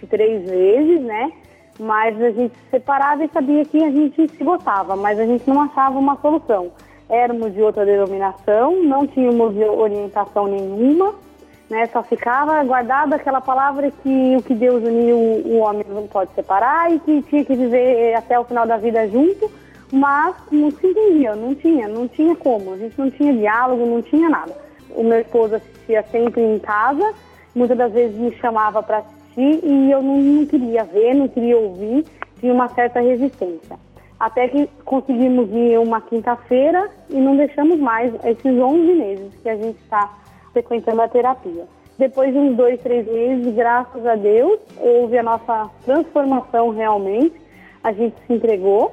três 0.06 0.48
vezes, 0.48 1.00
né, 1.00 1.32
mas 1.78 2.20
a 2.20 2.30
gente 2.30 2.54
se 2.54 2.70
separava 2.70 3.24
e 3.24 3.28
sabia 3.28 3.64
que 3.64 3.82
a 3.82 3.90
gente 3.90 4.28
se 4.28 4.44
gostava, 4.44 4.96
mas 4.96 5.18
a 5.18 5.26
gente 5.26 5.48
não 5.48 5.62
achava 5.62 5.98
uma 5.98 6.16
solução 6.16 6.70
éramos 7.12 7.52
de 7.52 7.60
outra 7.60 7.84
denominação, 7.84 8.82
não 8.82 9.06
tínhamos 9.06 9.54
orientação 9.54 10.46
nenhuma, 10.46 11.14
né? 11.68 11.86
Só 11.86 12.02
ficava 12.02 12.64
guardada 12.64 13.16
aquela 13.16 13.40
palavra 13.40 13.90
que 14.02 14.36
o 14.36 14.42
que 14.42 14.54
Deus 14.54 14.82
uniu 14.82 15.16
o 15.16 15.58
homem 15.58 15.84
não 15.88 16.06
pode 16.06 16.32
separar 16.34 16.90
e 16.90 16.98
que 17.00 17.20
tinha 17.22 17.44
que 17.44 17.54
viver 17.54 18.14
até 18.14 18.38
o 18.38 18.44
final 18.44 18.66
da 18.66 18.78
vida 18.78 19.06
junto, 19.08 19.50
mas 19.92 20.34
não 20.50 20.70
se 20.70 20.86
entendia, 20.86 21.36
não 21.36 21.54
tinha, 21.54 21.86
não 21.86 22.08
tinha 22.08 22.34
como, 22.34 22.72
a 22.72 22.78
gente 22.78 22.98
não 22.98 23.10
tinha 23.10 23.32
diálogo, 23.32 23.84
não 23.84 24.00
tinha 24.00 24.30
nada. 24.30 24.56
O 24.90 25.04
meu 25.04 25.20
esposo 25.20 25.56
assistia 25.56 26.02
sempre 26.10 26.40
em 26.42 26.58
casa, 26.58 27.12
muitas 27.54 27.76
das 27.76 27.92
vezes 27.92 28.16
me 28.16 28.34
chamava 28.38 28.82
para 28.82 29.04
e 29.40 29.90
eu 29.90 30.02
não, 30.02 30.18
não 30.18 30.46
queria 30.46 30.84
ver, 30.84 31.14
não 31.14 31.28
queria 31.28 31.56
ouvir, 31.56 32.04
tinha 32.38 32.52
uma 32.52 32.68
certa 32.68 33.00
resistência. 33.00 33.78
Até 34.18 34.46
que 34.48 34.68
conseguimos 34.84 35.50
ir 35.50 35.78
uma 35.78 36.00
quinta-feira 36.00 36.88
e 37.10 37.16
não 37.16 37.36
deixamos 37.36 37.78
mais 37.78 38.14
esses 38.24 38.56
11 38.56 38.92
meses 38.94 39.34
que 39.42 39.48
a 39.48 39.56
gente 39.56 39.78
está 39.80 40.12
frequentando 40.52 41.02
a 41.02 41.08
terapia. 41.08 41.64
Depois 41.98 42.32
de 42.32 42.38
uns 42.38 42.56
dois, 42.56 42.80
três 42.80 43.06
meses, 43.06 43.54
graças 43.54 44.04
a 44.06 44.14
Deus, 44.14 44.58
houve 44.78 45.18
a 45.18 45.22
nossa 45.22 45.70
transformação 45.84 46.70
realmente. 46.70 47.34
A 47.82 47.92
gente 47.92 48.14
se 48.26 48.32
entregou 48.32 48.92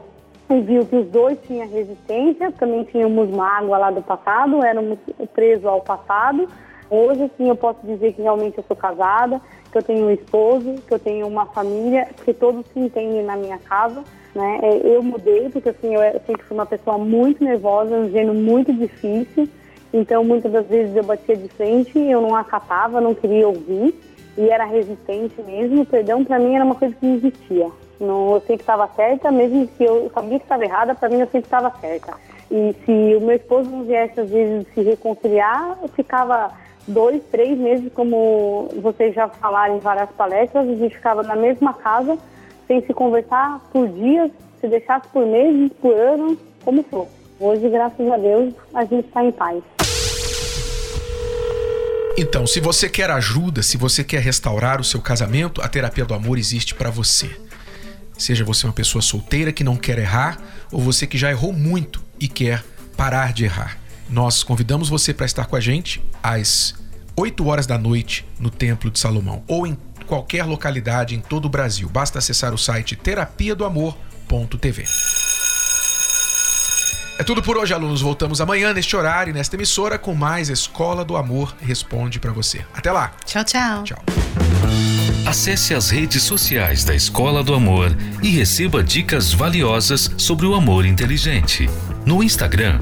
e 0.50 0.60
viu 0.62 0.86
que 0.86 0.96
os 0.96 1.08
dois 1.08 1.38
tinham 1.46 1.68
resistência, 1.70 2.52
também 2.52 2.84
tínhamos 2.86 3.30
mágoa 3.30 3.78
lá 3.78 3.92
do 3.92 4.02
passado, 4.02 4.64
éramos 4.64 4.98
presos 5.34 5.66
ao 5.66 5.82
passado. 5.82 6.48
Hoje, 6.90 7.30
sim, 7.38 7.48
eu 7.48 7.56
posso 7.56 7.80
dizer 7.86 8.14
que 8.14 8.22
realmente 8.22 8.58
eu 8.58 8.64
sou 8.68 8.76
casada, 8.76 9.40
que 9.72 9.78
eu 9.78 9.84
tenho 9.84 10.08
um 10.08 10.12
esposo, 10.12 10.76
que 10.88 10.94
eu 10.94 11.00
tenho 11.00 11.28
uma 11.28 11.46
família, 11.46 12.08
que 12.24 12.34
todos 12.34 12.66
se 12.74 12.80
entendem 12.80 13.24
na 13.24 13.36
minha 13.36 13.58
casa. 13.58 14.04
Né? 14.34 14.60
É, 14.62 14.96
eu 14.96 15.02
mudei 15.02 15.50
porque 15.50 15.70
assim, 15.70 15.96
eu 15.96 16.02
sempre 16.26 16.44
fui 16.44 16.56
uma 16.56 16.66
pessoa 16.66 16.98
muito 16.98 17.44
nervosa, 17.44 17.96
um 17.96 18.10
gênio 18.10 18.34
muito 18.34 18.74
difícil. 18.74 19.48
Então, 19.92 20.24
muitas 20.24 20.52
das 20.52 20.68
vezes 20.68 20.96
eu 20.96 21.04
batia 21.04 21.36
de 21.36 21.48
frente, 21.50 21.98
eu 21.98 22.22
não 22.22 22.36
acatava, 22.36 23.02
não 23.02 23.16
queria 23.16 23.48
ouvir 23.48 23.96
e 24.38 24.50
era 24.50 24.66
resistente 24.66 25.42
mesmo. 25.42 25.82
O 25.82 25.86
perdão 25.86 26.24
para 26.24 26.40
mim 26.40 26.56
era 26.56 26.64
uma 26.64 26.76
coisa 26.76 26.96
que 26.96 27.06
não 27.06 27.16
existia. 27.16 27.68
Não, 28.00 28.34
eu 28.36 28.40
sempre 28.42 28.62
estava 28.62 28.88
certa, 28.96 29.32
mesmo 29.32 29.68
que 29.68 29.84
eu 29.84 30.10
sabia 30.14 30.40
que 30.40 30.46
estava 30.46 30.64
errada, 30.64 30.96
para 30.96 31.10
mim 31.10 31.20
eu 31.20 31.26
sempre 31.26 31.48
estava 31.48 31.70
certa. 31.82 32.14
E 32.50 32.74
se 32.86 33.16
o 33.16 33.22
meu 33.22 33.36
esposo 33.36 33.70
não 33.70 33.84
viesse 33.84 34.20
às 34.20 34.30
vezes 34.30 34.66
se 34.74 34.82
reconciliar, 34.82 35.78
eu 35.82 35.90
ficava 35.90 36.52
dois, 36.90 37.22
três 37.32 37.58
meses, 37.58 37.92
como 37.94 38.70
vocês 38.82 39.16
já 39.16 39.30
falaram 39.30 39.78
em 39.78 39.80
várias 39.80 40.10
palestras, 40.12 40.68
a 40.68 40.76
gente 40.76 40.96
ficava 40.96 41.24
na 41.24 41.36
mesma 41.36 41.74
casa 41.74 42.18
sem 42.68 42.86
se 42.86 42.94
conversar 42.94 43.60
por 43.72 43.88
dias, 43.88 44.32
se 44.60 44.68
deixasse 44.68 45.08
por 45.10 45.26
meses, 45.26 45.72
por 45.82 45.94
anos, 45.96 46.38
como 46.64 46.84
for. 46.84 47.08
Hoje, 47.40 47.70
graças 47.70 48.12
a 48.12 48.18
Deus, 48.18 48.54
a 48.74 48.84
gente 48.84 49.08
está 49.08 49.24
em 49.24 49.32
paz. 49.32 49.64
Então, 52.18 52.46
se 52.46 52.60
você 52.60 52.90
quer 52.90 53.10
ajuda, 53.10 53.64
se 53.64 53.78
você 53.78 54.04
quer 54.04 54.22
restaurar 54.22 54.82
o 54.82 54.84
seu 54.84 55.02
casamento, 55.02 55.62
a 55.62 55.70
terapia 55.70 56.04
do 56.04 56.14
amor 56.14 56.38
existe 56.38 56.76
para 56.76 56.90
você. 56.90 57.30
Seja 58.18 58.44
você 58.44 58.68
uma 58.68 58.74
pessoa 58.74 59.02
solteira 59.02 59.54
que 59.54 59.64
não 59.64 59.78
quer 59.78 59.98
errar, 59.98 60.38
ou 60.70 60.82
você 60.82 61.08
que 61.08 61.18
já 61.18 61.32
errou 61.32 61.54
muito 61.54 62.04
e 62.20 62.28
quer 62.28 62.62
parar 62.98 63.32
de 63.32 63.46
errar. 63.46 63.79
Nós 64.10 64.44
convidamos 64.44 64.90
você 64.90 65.14
para 65.14 65.26
estar 65.26 65.46
com 65.46 65.56
a 65.56 65.60
gente 65.60 66.04
às 66.24 66.74
8 67.16 67.46
horas 67.48 67.68
da 67.68 67.78
noite 67.78 68.26
no 68.40 68.50
Templo 68.50 68.90
de 68.90 68.98
Salomão 68.98 69.44
ou 69.48 69.68
em 69.68 69.78
qualquer 70.08 70.46
localidade 70.46 71.16
em 71.16 71.20
todo 71.20 71.46
o 71.46 71.50
Brasil. 71.50 71.88
Basta 71.88 72.18
acessar 72.18 72.54
o 72.54 72.58
site 72.58 72.96
terapia 72.96 73.56
do 73.56 73.64
amor.tv. 73.64 74.86
É 77.20 77.24
tudo 77.24 77.44
por 77.44 77.58
hoje, 77.58 77.74
alunos. 77.74 78.02
Voltamos 78.02 78.40
amanhã 78.40 78.74
neste 78.74 78.96
horário, 78.96 79.34
nesta 79.34 79.56
emissora, 79.56 80.00
com 80.00 80.16
mais 80.16 80.50
Escola 80.50 81.04
do 81.04 81.18
Amor 81.18 81.54
Responde 81.62 82.18
para 82.18 82.32
você. 82.32 82.66
Até 82.74 82.92
lá. 82.92 83.12
Tchau, 83.26 83.44
tchau. 83.44 83.84
Tchau. 83.84 84.04
Acesse 85.26 85.76
as 85.76 85.90
redes 85.90 86.24
sociais 86.24 86.86
da 86.86 86.96
Escola 86.96 87.44
do 87.44 87.54
Amor 87.54 87.96
e 88.24 88.30
receba 88.30 88.82
dicas 88.82 89.34
valiosas 89.34 90.10
sobre 90.18 90.48
o 90.48 90.56
amor 90.56 90.86
inteligente. 90.86 91.70
No 92.06 92.24
Instagram, 92.24 92.82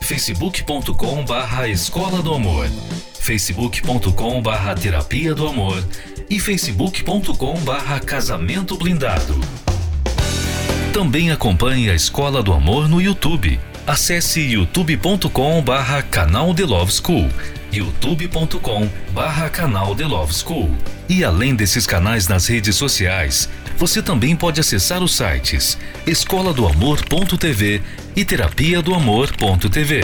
facebook.com 0.11 1.23
barra 1.23 1.69
Escola 1.69 2.21
do 2.21 2.33
Amor, 2.33 2.67
facebook.com 3.17 4.41
barra 4.41 4.75
Terapia 4.75 5.33
do 5.33 5.47
Amor 5.47 5.81
e 6.29 6.37
facebook.com 6.37 7.57
barra 7.61 7.97
Casamento 7.97 8.75
Blindado. 8.75 9.39
Também 10.91 11.31
acompanhe 11.31 11.89
a 11.89 11.95
Escola 11.95 12.43
do 12.43 12.51
Amor 12.51 12.89
no 12.89 13.01
YouTube. 13.01 13.57
Acesse 13.87 14.41
youtube.com 14.41 15.61
barra 15.61 16.01
canal 16.01 16.53
The 16.53 16.65
Love 16.65 16.91
School 16.91 17.29
youtube.com 17.71 18.89
barra 19.13 19.49
canal 19.49 19.95
The 19.95 20.05
Love 20.05 20.33
School. 20.33 20.69
E 21.07 21.23
além 21.23 21.55
desses 21.55 21.87
canais 21.87 22.27
nas 22.27 22.47
redes 22.47 22.75
sociais, 22.75 23.49
você 23.77 24.01
também 24.01 24.35
pode 24.35 24.59
acessar 24.59 25.01
os 25.01 25.15
sites 25.15 25.77
escola 26.05 26.53
do 26.53 26.67
amor.tv 26.67 27.81
e 28.15 28.25
terapia 28.25 28.81
do 28.81 28.93
amor.tv. 28.93 30.01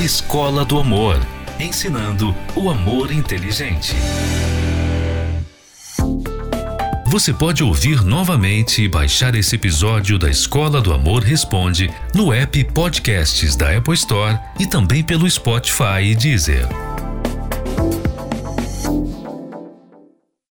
Escola 0.00 0.64
do 0.64 0.78
Amor, 0.78 1.20
ensinando 1.58 2.34
o 2.54 2.70
amor 2.70 3.12
inteligente. 3.12 3.94
Você 7.06 7.32
pode 7.32 7.62
ouvir 7.62 8.02
novamente 8.02 8.82
e 8.82 8.88
baixar 8.88 9.34
esse 9.34 9.56
episódio 9.56 10.18
da 10.18 10.30
Escola 10.30 10.80
do 10.80 10.94
Amor 10.94 11.22
Responde 11.22 11.90
no 12.14 12.32
app 12.32 12.64
Podcasts 12.72 13.54
da 13.54 13.76
Apple 13.76 13.94
Store 13.94 14.38
e 14.58 14.66
também 14.66 15.02
pelo 15.02 15.30
Spotify 15.30 16.02
e 16.04 16.14
Deezer. 16.14 16.66